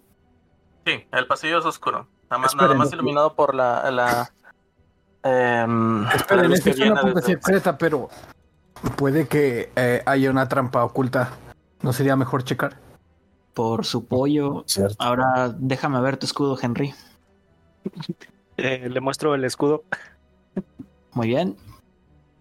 [0.85, 2.07] Sí, el pasillo es oscuro.
[2.29, 3.91] Nada más, nada más iluminado por la.
[3.91, 4.31] la
[5.23, 8.09] la Esperen, que es una secreta, pero
[8.97, 11.31] puede que eh, haya una trampa oculta.
[11.81, 12.77] ¿No sería mejor checar?
[13.53, 14.63] Por su pollo.
[14.67, 14.95] Cierto.
[14.99, 16.93] Ahora déjame ver tu escudo, Henry.
[18.57, 19.83] Eh, le muestro el escudo.
[21.13, 21.55] Muy bien.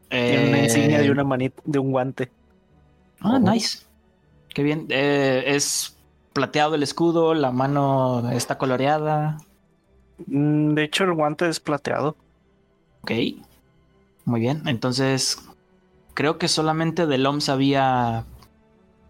[0.09, 2.30] Tiene una insignia Eh, de una manita, de un guante.
[3.20, 3.84] Ah, nice.
[4.55, 4.86] Qué bien.
[4.90, 5.97] Eh, es
[6.32, 9.38] plateado el escudo, la mano está coloreada.
[10.26, 12.16] Mm, De hecho, el guante es plateado.
[13.03, 13.12] Ok.
[14.24, 14.62] Muy bien.
[14.66, 15.38] Entonces,
[16.14, 18.24] creo que solamente del OM sabía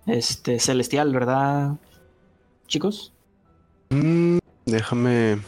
[0.06, 1.76] este celestial, ¿verdad?
[2.66, 3.12] Chicos.
[3.90, 5.40] Mm, déjame.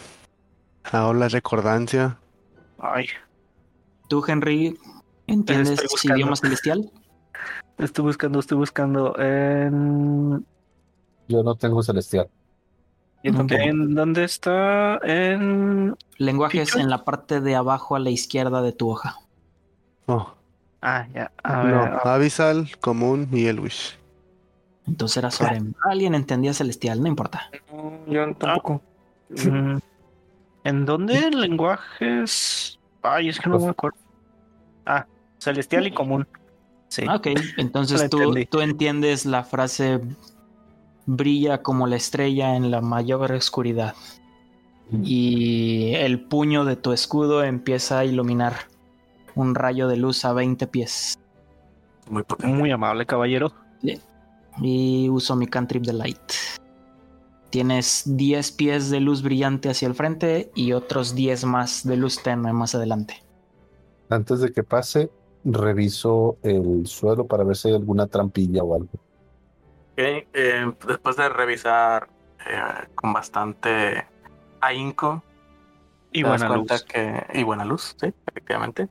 [0.85, 2.19] Hago la recordancia.
[2.79, 3.07] Ay,
[4.09, 4.79] ¿Tú, Henry,
[5.27, 6.91] entiendes idioma celestial?
[7.79, 9.19] estoy buscando, estoy buscando.
[9.19, 10.47] En...
[11.29, 12.29] Yo no tengo celestial.
[13.23, 13.61] Yo tampoco.
[13.61, 14.99] ¿En dónde está?
[14.99, 15.97] En.
[16.19, 16.81] Lenguajes ¿Pichos?
[16.81, 19.17] en la parte de abajo a la izquierda de tu hoja.
[20.07, 20.34] Oh,
[20.87, 21.33] Ah, ya.
[21.43, 21.81] A no.
[21.83, 23.99] ver, Avisal, común y Elwish.
[24.87, 25.73] Entonces era Sorem.
[25.83, 27.51] Alguien entendía celestial, no importa.
[28.07, 28.83] Yo tampoco.
[29.31, 29.79] mm,
[30.65, 31.31] ¿En dónde?
[31.31, 32.79] Lenguajes.
[33.03, 33.97] Ay, es que no me acuerdo.
[34.85, 35.07] Ah,
[35.39, 36.29] celestial y común.
[36.89, 37.05] Sí.
[37.09, 40.01] Ah, Ok, entonces tú, tú entiendes la frase
[41.07, 43.95] brilla como la estrella en la mayor oscuridad.
[45.03, 48.55] Y el puño de tu escudo empieza a iluminar
[49.35, 51.19] un rayo de luz a 20 pies.
[52.09, 52.25] Muy.
[52.45, 53.53] Muy amable, caballero.
[54.61, 56.33] Y uso mi cantrip de light.
[57.51, 62.23] Tienes 10 pies de luz brillante hacia el frente y otros 10 más de luz
[62.23, 63.23] tenue más adelante.
[64.11, 65.11] Antes de que pase,
[65.45, 68.89] reviso el suelo para ver si hay alguna trampilla o algo.
[69.93, 72.09] Ok, eh, después de revisar
[72.49, 74.05] eh, con bastante
[74.61, 75.23] ahínco,
[76.13, 76.85] Y te das buena cuenta luz.
[76.85, 77.27] que.
[77.35, 78.89] Y buena luz, sí, efectivamente.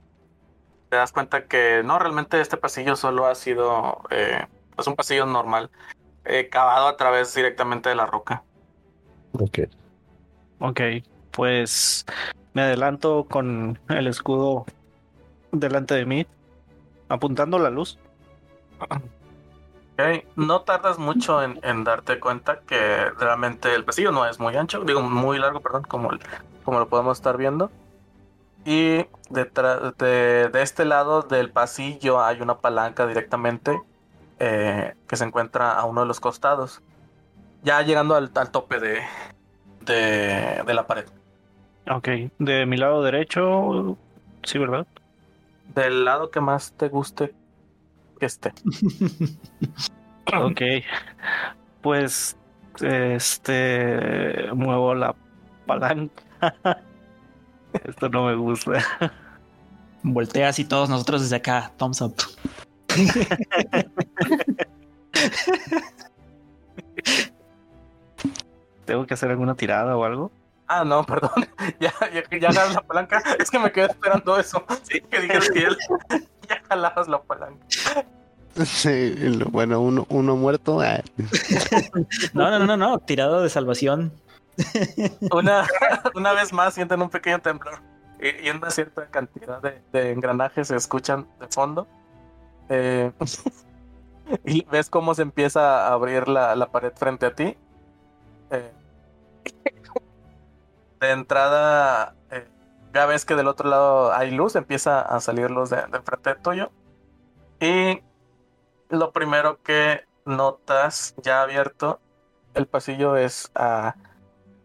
[0.94, 4.04] Te das cuenta que no, realmente este pasillo solo ha sido.
[4.12, 4.46] Eh,
[4.78, 5.72] es un pasillo normal,
[6.24, 8.44] eh, cavado a través directamente de la roca.
[9.32, 9.62] Ok.
[10.60, 10.82] Ok,
[11.32, 12.06] pues
[12.54, 14.68] me adelanto con el escudo
[15.52, 16.28] delante de mí,
[17.10, 17.98] apuntando la luz.
[18.80, 24.56] Ok, No tardas mucho en, en darte cuenta que realmente el pasillo no es muy
[24.56, 26.20] ancho, digo muy largo, perdón, como, el-
[26.64, 27.72] como lo podemos estar viendo.
[28.66, 33.82] Y detrás de, de este lado del pasillo hay una palanca directamente
[34.40, 36.82] eh, que se encuentra a uno de los costados,
[37.64, 39.02] ya llegando al, al tope de,
[39.82, 41.06] de, de la pared.
[41.90, 42.08] Ok,
[42.40, 43.98] de mi lado derecho,
[44.44, 44.88] sí, ¿verdad?
[45.76, 47.34] Del lado que más te guste
[48.20, 48.54] que esté.
[50.36, 50.62] Ok,
[51.82, 52.38] pues
[52.82, 55.14] este muevo la
[55.68, 56.24] palanca.
[57.86, 58.84] Esto no me gusta.
[60.04, 62.16] Volteas y todos nosotros desde acá, thumbs up.
[68.86, 70.32] ¿Tengo que hacer alguna tirada o algo?
[70.68, 71.32] Ah, no, perdón.
[71.80, 73.24] Ya, ya, ya la palanca.
[73.40, 74.64] Es que me quedé esperando eso.
[74.84, 75.70] Sí, que dijeras que ya,
[76.50, 77.66] ya jalabas la palanca.
[78.66, 79.16] Sí,
[79.50, 80.82] bueno, uno, uno muerto.
[80.82, 81.02] ah.
[82.34, 84.12] No, no, no, no, tirado de salvación.
[85.32, 85.68] Una,
[86.16, 87.80] una vez más sienten un pequeño temblor.
[88.20, 91.88] Y, una cierta cantidad de, engranajes se escuchan de fondo.
[92.70, 93.12] Eh,
[94.46, 97.58] y ves cómo se empieza a abrir la, la pared frente a ti.
[98.52, 98.72] Eh,
[101.00, 102.48] de entrada, eh,
[102.94, 106.72] ya ves que del otro lado hay luz, empieza a salir luz de, frente tuyo.
[107.60, 108.02] Y
[108.90, 112.00] lo primero que notas ya abierto
[112.54, 113.96] el pasillo es a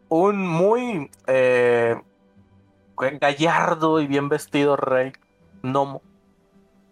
[0.09, 2.00] un muy eh,
[2.96, 5.12] gallardo y bien vestido rey
[5.62, 6.02] gnomo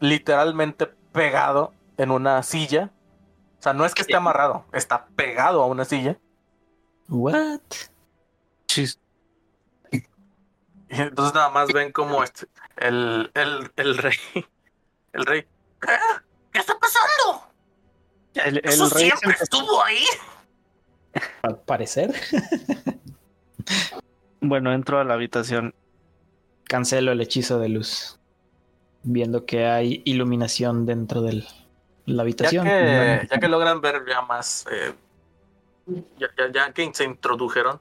[0.01, 2.91] literalmente pegado en una silla.
[3.59, 6.19] O sea, no es que esté amarrado, está pegado a una silla.
[7.09, 7.61] What?
[8.67, 9.01] Chis.
[9.91, 12.47] Y entonces nada más ven como este,
[12.77, 14.17] el, el, el rey,
[15.13, 15.47] el rey.
[15.81, 17.49] ¿Qué, está pasando?
[18.35, 20.05] El, el ¿Eso rey siempre estuvo ahí?
[21.43, 22.15] Al parecer.
[24.41, 25.75] bueno, entro a la habitación.
[26.65, 28.19] Cancelo el hechizo de luz.
[29.03, 31.45] Viendo que hay iluminación dentro de
[32.07, 32.67] la habitación.
[32.67, 34.67] Ya que, logran ver ya más.
[34.71, 34.95] Eh,
[36.19, 37.81] ya, ya, que se introdujeron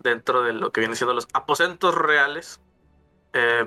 [0.00, 2.60] dentro de lo que viene siendo los aposentos reales.
[3.32, 3.66] Eh,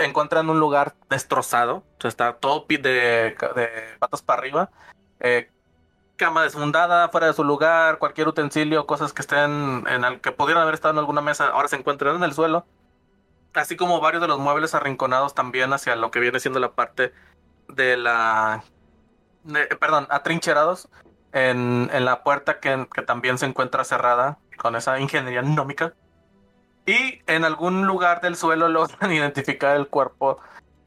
[0.00, 1.84] encuentran un lugar destrozado.
[1.98, 4.70] O sea, está todo de, de patas para arriba.
[5.20, 5.50] Eh,
[6.20, 10.62] cama desfundada, fuera de su lugar, cualquier utensilio, cosas que estén en el que pudieran
[10.62, 12.66] haber estado en alguna mesa, ahora se encuentran en el suelo.
[13.54, 17.14] Así como varios de los muebles arrinconados también hacia lo que viene siendo la parte
[17.68, 18.64] de la.
[19.80, 20.90] perdón, atrincherados
[21.32, 25.94] en, en la puerta que, que, también se encuentra cerrada con esa ingeniería nómica.
[26.84, 30.38] Y en algún lugar del suelo logran identificar el cuerpo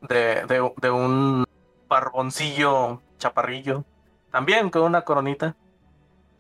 [0.02, 1.46] de, de, de un
[1.90, 3.84] barboncillo chaparrillo
[4.34, 5.56] también con una coronita.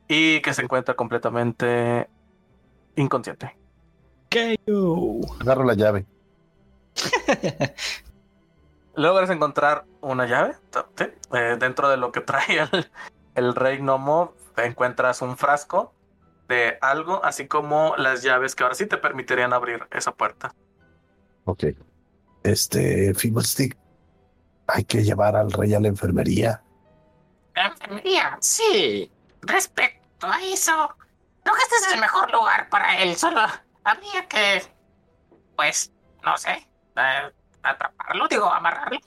[0.07, 2.09] Y que se encuentra completamente
[2.95, 3.55] inconsciente.
[5.39, 6.05] Agarro la llave.
[8.95, 10.55] Logras encontrar una llave.
[11.33, 12.89] Eh, dentro de lo que trae el,
[13.35, 15.93] el rey Nomo, encuentras un frasco
[16.47, 20.53] de algo, así como las llaves que ahora sí te permitirían abrir esa puerta.
[21.45, 21.65] Ok.
[22.43, 23.77] Este, Fiddlestick,
[24.67, 26.63] hay que llevar al rey a la enfermería.
[27.55, 29.11] Enfermería, sí.
[29.41, 30.95] Respecto a eso,
[31.43, 33.15] creo que este es el mejor lugar para él.
[33.15, 33.41] Solo
[33.83, 34.63] habría que,
[35.55, 35.91] pues,
[36.23, 37.31] no sé, eh,
[37.61, 38.99] atraparlo, digo, amarrarlo.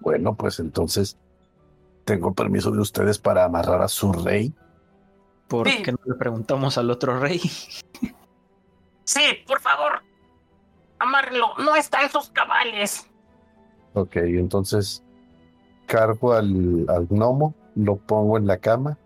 [0.00, 1.18] Bueno, pues entonces,
[2.04, 4.54] ¿tengo permiso de ustedes para amarrar a su rey?
[5.48, 7.40] ¿Por qué no le preguntamos al otro rey?
[9.06, 10.02] Sí, por favor.
[10.98, 13.08] Amárrelo, no está en sus cabales.
[13.94, 15.05] Ok, entonces
[15.86, 18.98] cargo al, al gnomo, lo pongo en la cama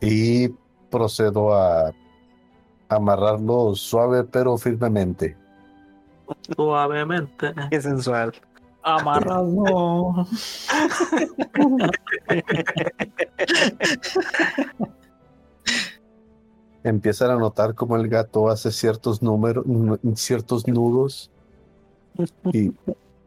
[0.00, 0.48] y
[0.90, 1.92] procedo a
[2.88, 5.36] amarrarlo suave pero firmemente.
[6.54, 7.54] Suavemente.
[7.70, 8.32] Qué sensual.
[8.82, 10.26] Amarrado.
[16.84, 19.64] Empiezan a notar cómo el gato hace ciertos números,
[20.14, 21.32] ciertos nudos
[22.52, 22.72] y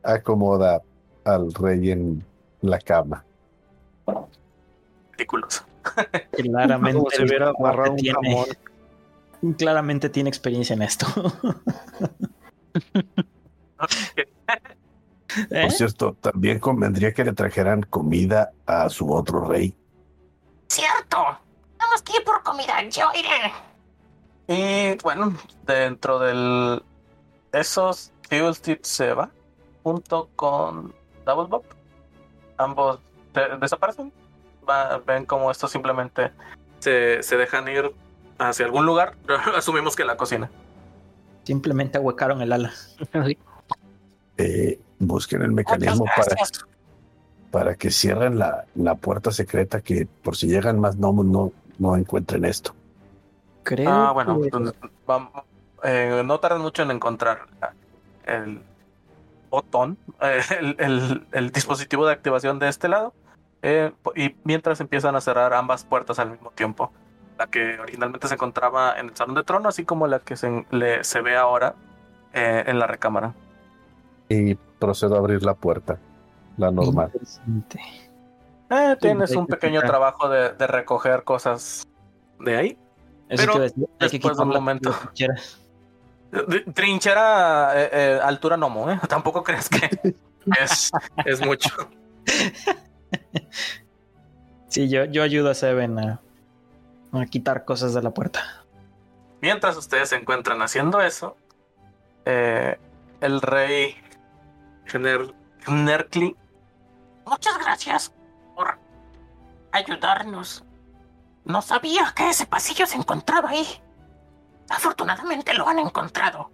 [0.02, 0.82] acomoda
[1.26, 2.24] al rey en,
[2.62, 3.24] la cama.
[5.12, 5.64] Ridículos.
[6.32, 8.46] Claramente se hubiera agarrado un tiene,
[9.58, 11.06] Claramente tiene experiencia en esto.
[15.52, 15.62] ¿Eh?
[15.62, 19.76] Por cierto, también convendría que le trajeran comida a su otro rey.
[20.68, 21.18] Cierto.
[21.78, 22.82] Vamos que ir por comida.
[22.90, 23.54] Yo iré.
[24.48, 25.36] Y bueno,
[25.66, 26.84] dentro del
[27.52, 29.30] esos Fuel se va
[29.84, 30.94] junto con
[31.26, 31.64] Double Bob
[32.60, 33.00] ambos
[33.60, 34.12] desaparecen.
[35.06, 36.32] ven como estos simplemente
[36.80, 37.92] se, se dejan ir
[38.38, 39.16] hacia algún lugar.
[39.56, 40.50] Asumimos que la cocina.
[41.44, 42.72] Simplemente ahuecaron el ala.
[44.42, 46.38] Eh, busquen el mecanismo para,
[47.52, 51.98] para que cierren la, la, puerta secreta que por si llegan más gnomos no, no
[51.98, 52.74] encuentren esto.
[53.64, 53.90] Creo.
[53.90, 54.40] Ah, bueno,
[55.84, 57.48] eh, no tardan mucho en encontrar
[58.26, 58.62] el,
[59.50, 60.42] botón, eh,
[61.32, 63.14] el, dispositivo de activación de este lado,
[63.62, 66.92] eh, y mientras empiezan a cerrar ambas puertas al mismo tiempo.
[67.38, 70.66] La que originalmente se encontraba en el salón de trono, así como la que se,
[71.02, 71.74] se ve ahora
[72.34, 73.34] eh, en la recámara.
[74.28, 76.00] Y procedo a abrir la puerta,
[76.58, 77.12] la normal.
[79.00, 81.88] tienes un pequeño trabajo de, recoger cosas
[82.40, 82.78] de ahí.
[83.30, 83.54] pero
[84.00, 84.94] después de un momento.
[86.74, 89.00] Trinchera eh, eh, altura nomo, ¿eh?
[89.10, 90.14] Tampoco crees que
[90.60, 90.92] es,
[91.26, 91.70] es mucho.
[94.70, 96.22] Sí, yo, yo ayudo a Seven a,
[97.30, 98.64] quitar cosas de la puerta.
[99.42, 101.36] Mientras ustedes se encuentran haciendo eso,
[102.26, 102.78] eh,
[103.20, 103.96] el rey
[105.68, 106.36] Nerkli.
[107.26, 108.14] Muchas gracias
[108.56, 108.78] por
[109.72, 110.64] ayudarnos.
[111.46, 113.66] No sabía que ese pasillo se encontraba ahí.
[114.70, 116.52] Afortunadamente lo han encontrado.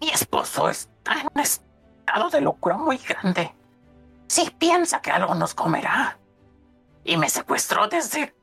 [0.00, 3.52] Mi esposo está en un estado de locura muy grande.
[4.28, 6.18] Si piensa que algo nos comerá.
[7.04, 8.34] Y me secuestró desde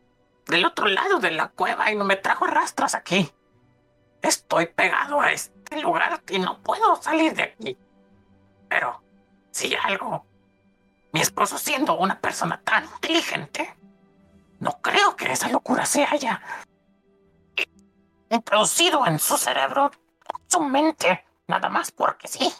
[0.45, 3.31] del otro lado de la cueva y no me trajo rastros aquí.
[4.21, 7.77] Estoy pegado a este lugar y no puedo salir de aquí.
[8.67, 9.01] Pero
[9.51, 10.25] si algo
[11.11, 13.75] mi esposo siendo una persona tan inteligente,
[14.59, 16.41] no creo que esa locura se haya
[18.29, 19.91] introducido en su cerebro,
[20.47, 22.51] su mente, nada más porque sí.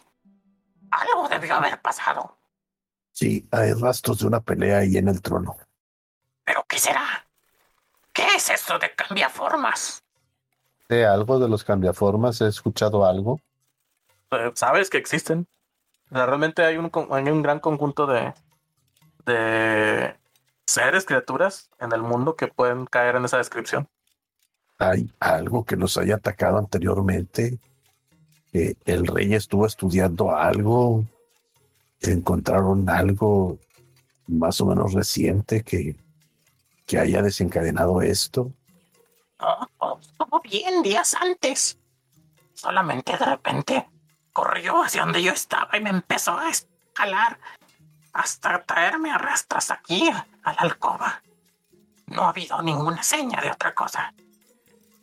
[0.90, 2.36] Algo debió haber pasado.
[3.12, 5.56] Sí, hay rastros de una pelea ahí en el trono.
[6.44, 7.26] ¿Pero qué será?
[8.12, 10.02] ¿Qué es eso de cambiaformas?
[10.88, 12.40] ¿De algo de los cambiaformas?
[12.40, 13.40] ¿He escuchado algo?
[14.32, 15.46] Eh, Sabes que existen.
[16.10, 18.34] realmente hay un, hay un gran conjunto de,
[19.26, 20.18] de
[20.66, 23.88] seres, criaturas en el mundo que pueden caer en esa descripción.
[24.80, 27.58] ¿Hay algo que nos haya atacado anteriormente?
[28.50, 31.04] ¿Que el rey estuvo estudiando algo?
[32.00, 33.58] ¿Encontraron algo
[34.26, 35.96] más o menos reciente que,
[36.86, 38.54] que haya desencadenado esto?
[39.38, 41.78] Oh, todo bien días antes.
[42.54, 43.86] Solamente de repente
[44.32, 47.38] corrió hacia donde yo estaba y me empezó a escalar
[48.14, 51.22] hasta traerme a rastras aquí, a la alcoba.
[52.06, 54.14] No ha habido ninguna seña de otra cosa.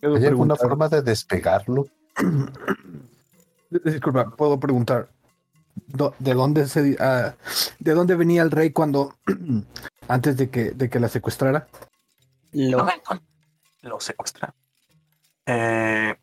[0.02, 1.88] ¿Hay alguna forma de despegarlo?
[3.70, 5.10] Disculpa, puedo preguntar.
[6.20, 7.36] ¿De dónde se, ah,
[7.80, 9.16] de dónde venía el rey cuando
[10.08, 11.68] antes de que, de que la secuestrara?
[12.52, 12.88] Lo,
[13.82, 14.54] lo secuestra.
[15.46, 16.16] Eh,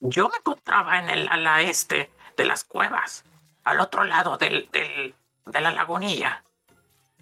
[0.00, 3.24] yo me encontraba en el ala este de las cuevas,
[3.64, 5.14] al otro lado del, del,
[5.46, 6.42] de la lagunilla.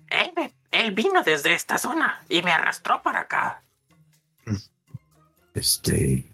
[0.08, 0.32] Él,
[0.70, 3.62] él vino desde esta zona y me arrastró para acá.
[5.54, 6.30] Este,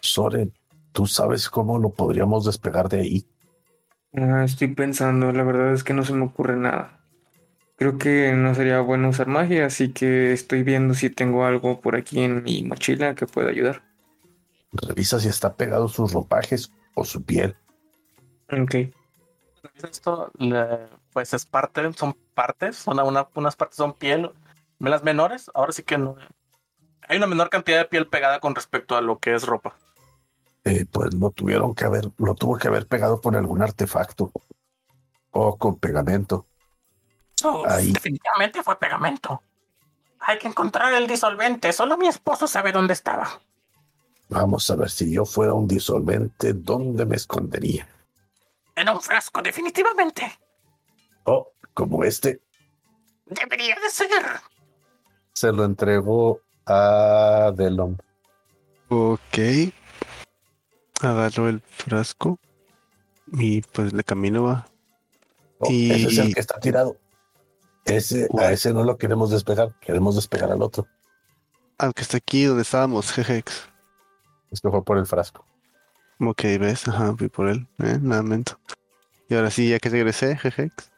[0.00, 0.52] Soren,
[0.92, 3.26] ¿tú sabes cómo lo podríamos despegar de ahí?
[4.14, 7.00] Ah, estoy pensando, la verdad es que no se me ocurre nada.
[7.76, 11.94] Creo que no sería bueno usar magia, así que estoy viendo si tengo algo por
[11.94, 13.82] aquí en mi mochila que pueda ayudar.
[14.72, 17.56] Revisa si está pegado sus ropajes o su piel.
[18.50, 18.74] Ok.
[19.82, 20.32] Esto,
[21.12, 24.30] pues es parte, son partes, son unas partes son piel,
[24.78, 26.16] las menores, ahora sí que no.
[27.08, 29.74] Hay una menor cantidad de piel pegada con respecto a lo que es ropa.
[30.64, 34.30] Eh, pues lo tuvieron que haber, lo tuvo que haber pegado con algún artefacto
[35.30, 36.46] o con pegamento.
[37.80, 39.42] Definitivamente fue pegamento.
[40.20, 41.72] Hay que encontrar el disolvente.
[41.72, 43.40] Solo mi esposo sabe dónde estaba.
[44.28, 47.88] Vamos a ver si yo fuera un disolvente, ¿dónde me escondería?
[48.74, 50.38] En un frasco, definitivamente.
[51.24, 52.42] Oh, como este.
[53.24, 54.08] Debería de ser.
[55.32, 57.96] Se lo entregó a Delon.
[58.88, 59.38] Ok.
[61.00, 62.38] Agarro el frasco
[63.32, 64.68] y pues le camino va.
[65.58, 65.90] Oh, y...
[65.90, 66.96] Ese es el que está tirado.
[67.84, 70.86] Ese, a ese no lo queremos despegar, queremos despegar al otro.
[71.78, 73.68] Al que está aquí donde estábamos, Jejex.
[74.50, 75.44] Esto fue por el frasco.
[76.20, 78.58] Ok, ves, ajá, fui por él, eh, lamento.
[79.28, 80.90] Y ahora sí, ya que regresé, Jejex.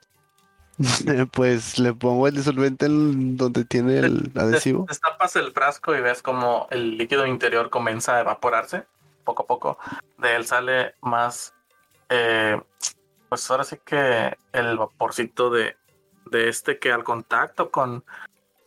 [1.33, 4.87] pues le pongo el disolvente en donde tiene el adhesivo.
[4.89, 8.85] Destapas el frasco y ves como el líquido interior comienza a evaporarse
[9.25, 9.79] poco a poco.
[10.19, 11.55] De él sale más,
[12.09, 12.61] eh,
[13.29, 15.77] pues ahora sí que el vaporcito de,
[16.27, 18.03] de este que al contacto con,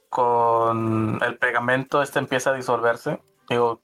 [0.09, 3.19] con el pegamento, este empieza a disolverse.
[3.49, 3.81] Digo,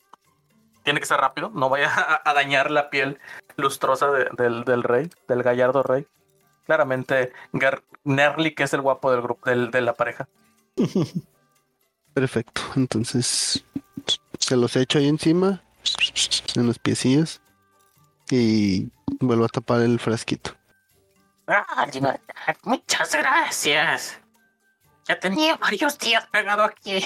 [0.84, 1.92] tiene que ser rápido, no vaya
[2.24, 3.20] a, dañar la piel
[3.58, 6.08] lustrosa del, del rey, del gallardo rey
[6.70, 7.34] claramente
[8.04, 10.28] Nerly, que es el guapo del grupo, de la pareja.
[12.14, 12.62] Perfecto.
[12.76, 13.64] Entonces
[14.40, 15.62] se los echo ahí encima,
[16.56, 17.42] en los piecillos,
[18.30, 18.90] y
[19.20, 20.56] vuelvo a tapar el frasquito.
[21.48, 21.88] Ah,
[22.64, 24.20] muchas gracias.
[25.08, 27.04] Ya tenía varios días pegado aquí.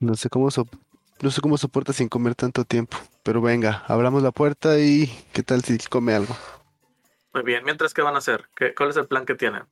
[0.00, 0.48] No sé cómo
[1.20, 2.96] no sé cómo soporta sin comer tanto tiempo.
[3.22, 6.36] Pero venga, abramos la puerta y ¿qué tal si come algo?
[7.38, 8.48] Muy bien, mientras, ¿qué van a hacer?
[8.56, 9.62] ¿Qué, ¿Cuál es el plan que tienen?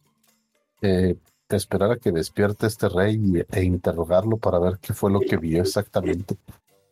[0.83, 1.17] Eh,
[1.49, 5.63] esperar a que despierte este rey e interrogarlo para ver qué fue lo que vio
[5.63, 6.37] exactamente.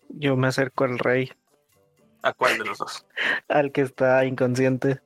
[0.09, 1.31] Yo me acerco al rey.
[2.25, 3.07] ¿A cuál de los dos?
[3.49, 5.01] al que está inconsciente.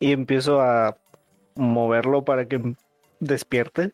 [0.00, 0.96] Y empiezo a
[1.54, 2.74] moverlo para que
[3.20, 3.92] despierte.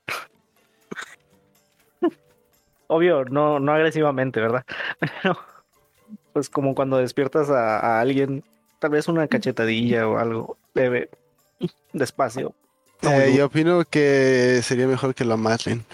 [2.87, 4.65] Obvio, no, no agresivamente, ¿verdad?
[6.33, 8.43] pues como cuando despiertas a alguien
[8.85, 11.09] tal vez una cachetadilla o algo bebe
[11.95, 12.55] despacio.
[13.01, 15.87] Eh, yo opino que sería mejor que lo amarren.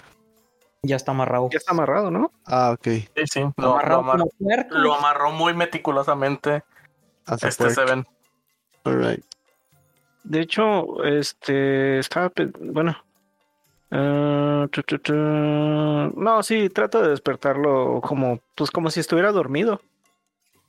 [0.83, 1.49] Ya está amarrado.
[1.53, 2.33] Ya está amarrado, ¿no?
[2.47, 2.85] Ah, ok.
[2.85, 3.45] Sí, sí.
[3.59, 6.65] Lo, amarró, muy meticulosamente.
[7.41, 8.05] este Seven.
[8.83, 9.25] Alright.
[10.25, 12.97] De hecho, este estaba bueno.
[13.93, 14.67] Uh,
[16.17, 19.81] no, sí, trato de despertarlo como, pues como si estuviera dormido.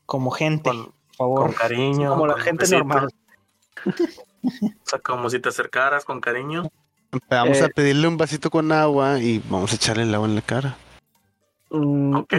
[0.06, 0.70] Como gente
[1.22, 1.46] favor.
[1.48, 2.10] Con cariño.
[2.12, 3.10] Como la gente normal.
[4.44, 6.64] O sea, como si te acercaras con cariño.
[7.30, 10.36] Vamos a eh, pedirle un vasito con agua y vamos a echarle el agua en
[10.36, 10.78] la cara.
[11.70, 12.16] Mm.
[12.16, 12.34] Ok.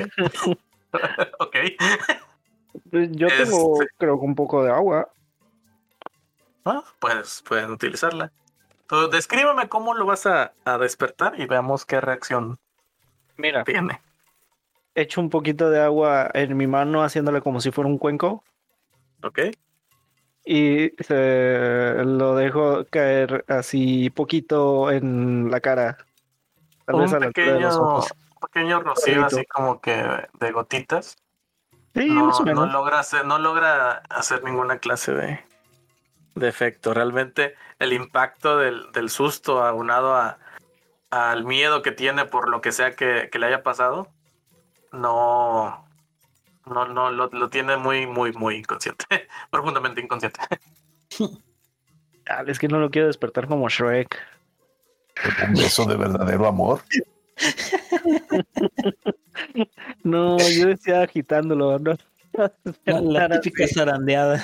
[1.38, 1.56] ok.
[2.90, 5.08] Pues yo tengo, este creo que un poco de agua.
[6.64, 8.32] Ah, pues pueden utilizarla.
[8.82, 12.58] Entonces, descríbeme cómo lo vas a, a, despertar y veamos qué reacción
[13.36, 14.00] Mira, tiene.
[14.94, 18.44] Echo un poquito de agua en mi mano haciéndole como si fuera un cuenco.
[19.22, 19.40] Ok.
[20.44, 25.98] Y se lo dejo caer así poquito en la cara.
[26.84, 28.12] Tal un vez a pequeño, de los ojos.
[28.40, 30.04] pequeño rocío así como que
[30.40, 31.16] de gotitas.
[31.94, 35.44] Sí, no, no logra hacer, no logra hacer ninguna clase de,
[36.34, 36.92] de efecto.
[36.94, 40.38] Realmente el impacto del, del susto aunado a,
[41.10, 44.08] al miedo que tiene por lo que sea que, que le haya pasado,
[44.90, 45.81] no,
[46.66, 49.04] no, no, lo, lo tiene muy, muy, muy inconsciente,
[49.50, 50.40] profundamente inconsciente.
[52.46, 54.16] es que no lo quiero despertar como Shrek.
[55.46, 56.80] Un beso de verdadero amor.
[60.04, 61.96] no, yo decía agitándolo, no.
[62.86, 64.42] La, la típica zarandeada.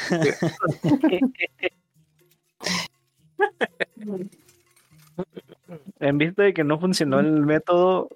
[6.01, 8.11] en vista de que no funcionó el método,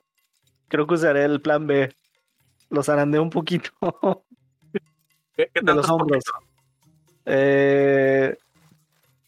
[0.69, 1.95] creo que usaré el plan B.
[2.73, 3.71] Los zarandeo un poquito.
[5.37, 6.25] ¿Qué, de los hombros.
[7.27, 8.37] Eh,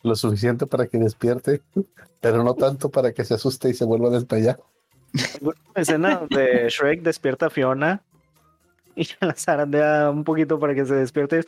[0.02, 1.60] Lo suficiente para que despierte,
[2.20, 4.58] pero no tanto para que se asuste y se vuelva a despellar.
[5.74, 8.02] escena de Shrek despierta a Fiona
[8.96, 11.44] y la zarandea un poquito para que se despierte.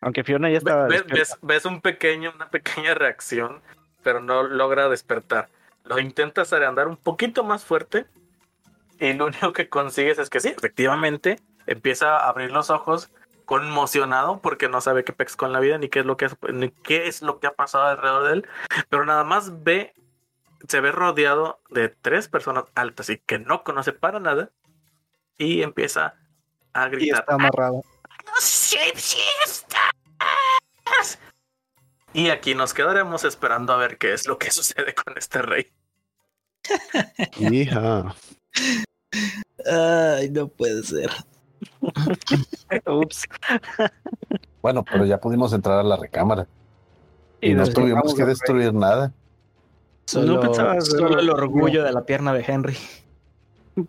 [0.00, 0.86] Aunque Fiona ya estaba.
[0.86, 3.62] ¿Ves, ves, un pequeño, una pequeña reacción,
[4.04, 5.48] pero no logra despertar.
[5.82, 8.06] Lo intentas andar un poquito más fuerte
[9.04, 13.10] y lo único que consigues es que sí, efectivamente, empieza a abrir los ojos
[13.44, 16.70] conmocionado porque no sabe qué pex con la vida ni qué es lo que ni
[16.70, 18.48] qué es lo que ha pasado alrededor de él,
[18.88, 19.94] pero nada más ve
[20.68, 24.50] se ve rodeado de tres personas altas y que no conoce para nada
[25.36, 26.14] y empieza
[26.72, 27.18] a gritar.
[27.18, 27.82] Y está amarrado.
[32.14, 35.72] Y aquí nos quedaremos esperando a ver qué es lo que sucede con este rey.
[37.36, 38.14] Hija.
[39.66, 41.10] Ay, no puede ser.
[42.86, 43.24] Ups.
[44.62, 46.46] Bueno, pero ya pudimos entrar a la recámara.
[47.40, 49.12] Y, no tuvimos que destruir nada.
[50.06, 50.42] Solo,
[51.18, 52.76] el orgullo de la pierna de Henry.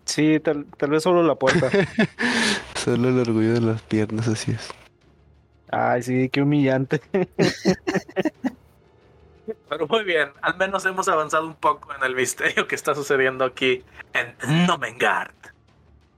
[0.04, 1.70] Sí, tal, tal vez solo la puerta.
[2.74, 4.68] solo el orgullo de las piernas, así es.
[5.70, 7.00] Ay, sí, qué humillante.
[9.68, 13.44] Pero muy bien, al menos hemos avanzado un poco en el misterio que está sucediendo
[13.44, 15.34] aquí en Nomengard.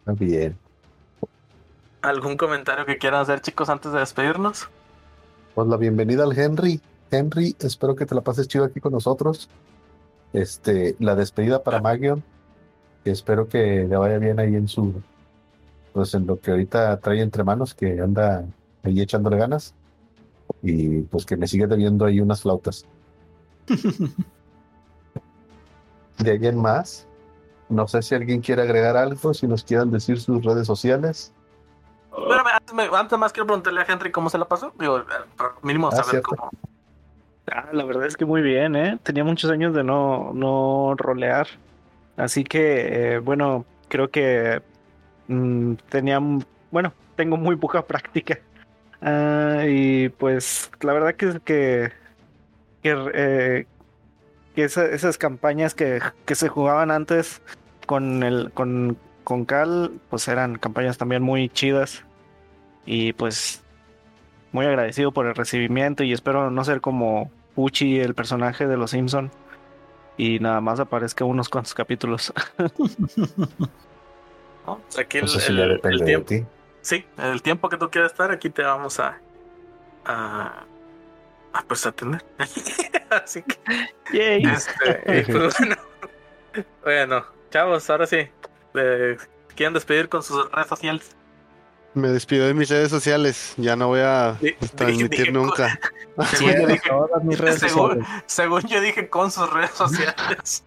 [0.04, 0.58] Muy bien.
[2.02, 4.68] ¿Algún comentario que quieran hacer, chicos, antes de despedirnos?
[5.54, 6.80] Pues la bienvenida al Henry.
[7.10, 9.48] Henry, espero que te la pases chido aquí con nosotros.
[10.32, 12.22] Este, la despedida para Magion.
[13.04, 15.02] espero que le vaya bien ahí en su,
[15.94, 18.44] pues en lo que ahorita trae entre manos, que anda
[18.82, 19.74] ahí echándole ganas.
[20.62, 22.86] Y pues que me sigue debiendo ahí unas flautas.
[26.18, 27.06] ¿De alguien más?
[27.68, 31.32] No sé si alguien quiere agregar algo, si nos quieran decir sus redes sociales.
[32.94, 34.72] antes, más quiero preguntarle a Henry cómo se la pasó.
[34.78, 35.04] Digo,
[35.62, 36.50] mínimo ah, saber cómo.
[37.52, 38.98] Ah, la verdad es que muy bien, ¿eh?
[39.02, 41.46] Tenía muchos años de no, no rolear.
[42.16, 44.62] Así que, eh, bueno, creo que
[45.28, 46.18] mm, tenía,
[46.70, 48.38] bueno, tengo muy poca práctica
[49.00, 51.92] Ah, y pues la verdad que, que,
[52.82, 53.66] que, eh,
[54.54, 57.42] que esas campañas que, que, se jugaban antes
[57.86, 62.04] con, el, con, con Cal, pues eran campañas también muy chidas.
[62.86, 63.62] Y pues
[64.52, 68.92] muy agradecido por el recibimiento y espero no ser como Pucci, el personaje de Los
[68.92, 69.30] Simpson
[70.16, 72.32] y nada más aparezca unos cuantos capítulos.
[74.98, 76.34] aquí el, el, tiempo,
[76.82, 79.18] sí, el tiempo que tú quieras estar, aquí te vamos a,
[80.04, 80.64] a,
[81.66, 82.24] pues a tener.
[83.10, 83.42] Así
[84.12, 85.56] que, este, pues,
[86.84, 88.28] bueno, chavos, ahora sí,
[89.54, 91.16] ¿quieren despedir con sus redes sociales?
[91.94, 94.38] Me despido de mis redes sociales, ya no voy a
[94.76, 95.80] transmitir nunca.
[96.36, 96.90] Según, yo dije,
[97.22, 97.60] mis redes
[98.26, 100.64] según yo dije con sus redes sociales.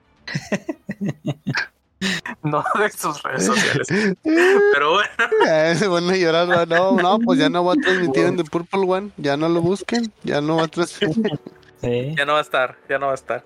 [2.44, 3.88] No de sus redes sociales.
[4.24, 5.10] Pero bueno.
[5.48, 9.12] Eh, bueno, llorar, no, no, pues ya no va a transmitir en The Purple One.
[9.18, 10.12] Ya no lo busquen.
[10.24, 11.40] Ya no va a transmitir.
[11.84, 13.44] Ya no va a estar, ya no va a estar.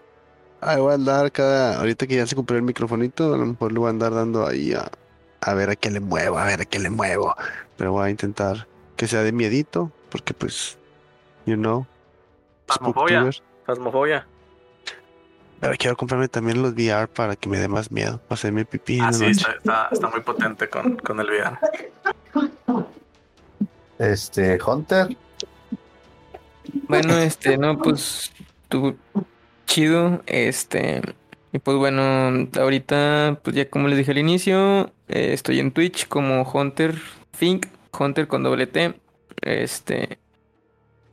[0.59, 1.79] Ahí voy a andar cada.
[1.79, 4.45] Ahorita que ya se compró el microfonito, a lo mejor le voy a andar dando
[4.45, 4.91] ahí a,
[5.39, 7.33] a ver a qué le muevo, a ver a qué le muevo.
[7.77, 8.67] Pero voy a intentar
[8.97, 10.77] que sea de miedito, porque pues,
[11.45, 11.87] you know.
[12.67, 13.29] Fasmofobia.
[13.65, 14.27] Fasmofobia.
[15.59, 18.99] Pero quiero comprarme también los VR para que me dé más miedo, para hacerme pipí.
[19.01, 21.57] Ah, sí, está, está, muy potente con, con el VR.
[23.97, 25.15] Este, Hunter.
[26.87, 28.31] Bueno, este, no, pues,
[28.67, 28.97] tú,
[29.65, 31.01] chido, este,
[31.55, 36.07] y pues bueno, ahorita, pues ya como les dije al inicio, eh, estoy en Twitch
[36.07, 36.95] como Hunter
[37.31, 37.67] Fink,
[37.97, 38.93] Hunter con doble T,
[39.41, 40.19] este,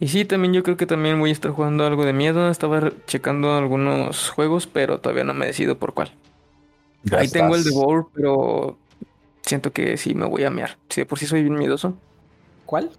[0.02, 2.50] y sí, también yo creo que también voy a estar jugando algo de miedo.
[2.50, 6.10] Estaba checando algunos juegos, pero todavía no me decido por cuál.
[7.16, 8.76] Ahí tengo el de War, pero
[9.42, 10.76] siento que sí me voy a mear.
[10.88, 11.94] Si de por sí soy bien miedoso.
[12.66, 12.90] ¿Cuál?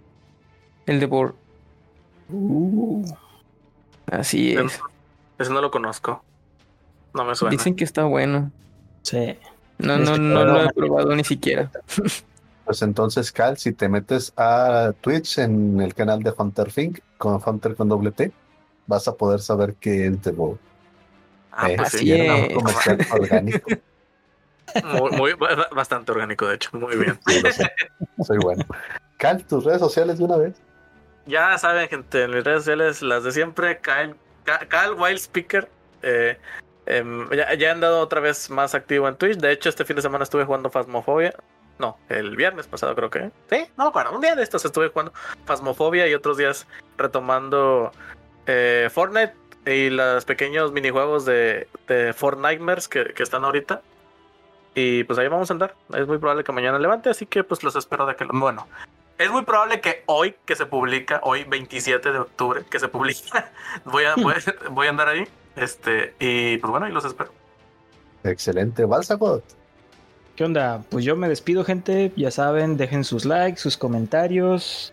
[0.86, 1.34] El de War.
[2.30, 3.04] Uh.
[4.06, 4.80] Así es.
[5.38, 6.24] Ese no lo conozco.
[7.12, 7.50] No me suena.
[7.50, 8.50] Dicen que está bueno.
[9.02, 9.36] Sí.
[9.76, 11.70] No, no, no lo he probado ni siquiera.
[12.64, 17.40] Pues entonces, Cal, si te metes a Twitch en el canal de Hunter Fink, con
[17.44, 18.32] Hunter con doble T,
[18.86, 20.58] vas a poder saber que es de Bow.
[21.52, 22.54] Ah, eh, pues sí, es.
[22.54, 23.70] comercial orgánico.
[25.12, 25.34] Muy,
[25.72, 26.70] bastante orgánico, de hecho.
[26.72, 27.18] Muy bien.
[28.24, 28.64] Soy bueno.
[29.18, 30.54] Cal, tus redes sociales de una vez.
[31.26, 34.16] Ya saben, gente, en mis redes sociales, las de siempre, Cal,
[34.68, 35.68] Cal Wild Speaker.
[36.02, 36.38] Eh,
[36.86, 39.36] em, ya, ya, he andado otra vez más activo en Twitch.
[39.36, 41.34] De hecho, este fin de semana estuve jugando Phasmophobia.
[41.78, 43.30] No, el viernes pasado creo que.
[43.50, 44.14] Sí, no me acuerdo.
[44.14, 45.12] Un día de estos estuve jugando
[45.44, 47.92] Phasmophobia y otros días retomando
[48.46, 49.34] eh, Fortnite
[49.66, 53.82] y los pequeños minijuegos de, de Fortnite que, que están ahorita.
[54.74, 55.74] Y pues ahí vamos a andar.
[55.94, 58.32] Es muy probable que mañana levante, así que pues los espero de que lo.
[58.32, 58.66] Bueno,
[59.18, 63.52] es muy probable que hoy que se publica, hoy 27 de octubre, que se publica,
[63.84, 64.14] voy a,
[64.70, 65.26] voy, a andar ahí.
[65.56, 67.30] Este, y pues bueno, ahí los espero.
[68.24, 69.44] Excelente, Balsagot.
[70.36, 70.84] ¿Qué onda?
[70.90, 72.12] Pues yo me despido, gente.
[72.16, 74.92] Ya saben, dejen sus likes, sus comentarios.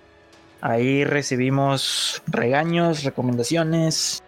[0.61, 4.22] Ahí recibimos regaños, recomendaciones,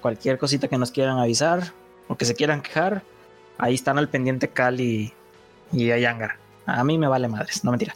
[0.00, 1.72] cualquier cosita que nos quieran avisar
[2.08, 3.04] o que se quieran quejar.
[3.56, 5.12] Ahí están al pendiente Cal y,
[5.70, 6.38] y Ayangar.
[6.66, 7.94] A mí me vale madres, no mentira.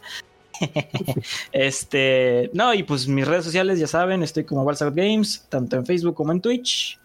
[1.51, 5.85] este, no, y pues mis redes sociales ya saben, estoy como Balsagot Games, tanto en
[5.85, 6.97] Facebook como en Twitch.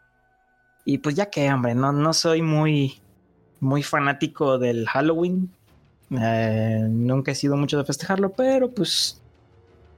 [0.85, 3.02] Y pues ya que, hombre, no, no soy muy
[3.63, 5.49] muy fanático del Halloween.
[6.11, 9.19] Eh, nunca he sido mucho de festejarlo, pero pues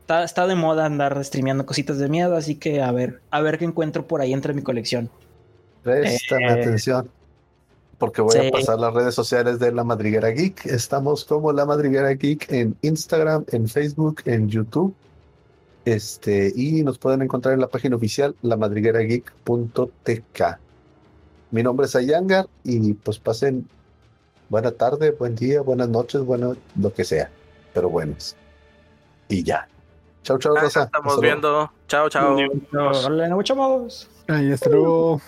[0.07, 3.65] está, de moda andar streameando cositas de miedo, así que a ver, a ver qué
[3.65, 5.09] encuentro por ahí entre mi colección.
[5.83, 7.11] Préstame eh, atención,
[7.99, 10.67] porque voy a pasar las redes sociales de La Madriguera Geek.
[10.67, 14.95] Estamos como La Madriguera Geek en Instagram, en Facebook, en YouTube.
[15.87, 20.64] Este, y nos pueden encontrar en la página oficial lamadriguerageek.tk.
[21.55, 23.69] Mi nombre es Ayangar y pues pasen
[24.49, 27.31] buena tarde, buen día, buenas noches, bueno, lo que sea,
[27.73, 28.35] pero buenos.
[29.29, 29.69] Y ya.
[30.25, 30.83] Chao, chao, Rosa.
[30.83, 31.71] Estamos viendo.
[31.87, 32.37] Chao, chao.
[32.73, 34.11] Hola, nos vemos.
[34.27, 35.21] Ahí hasta luego.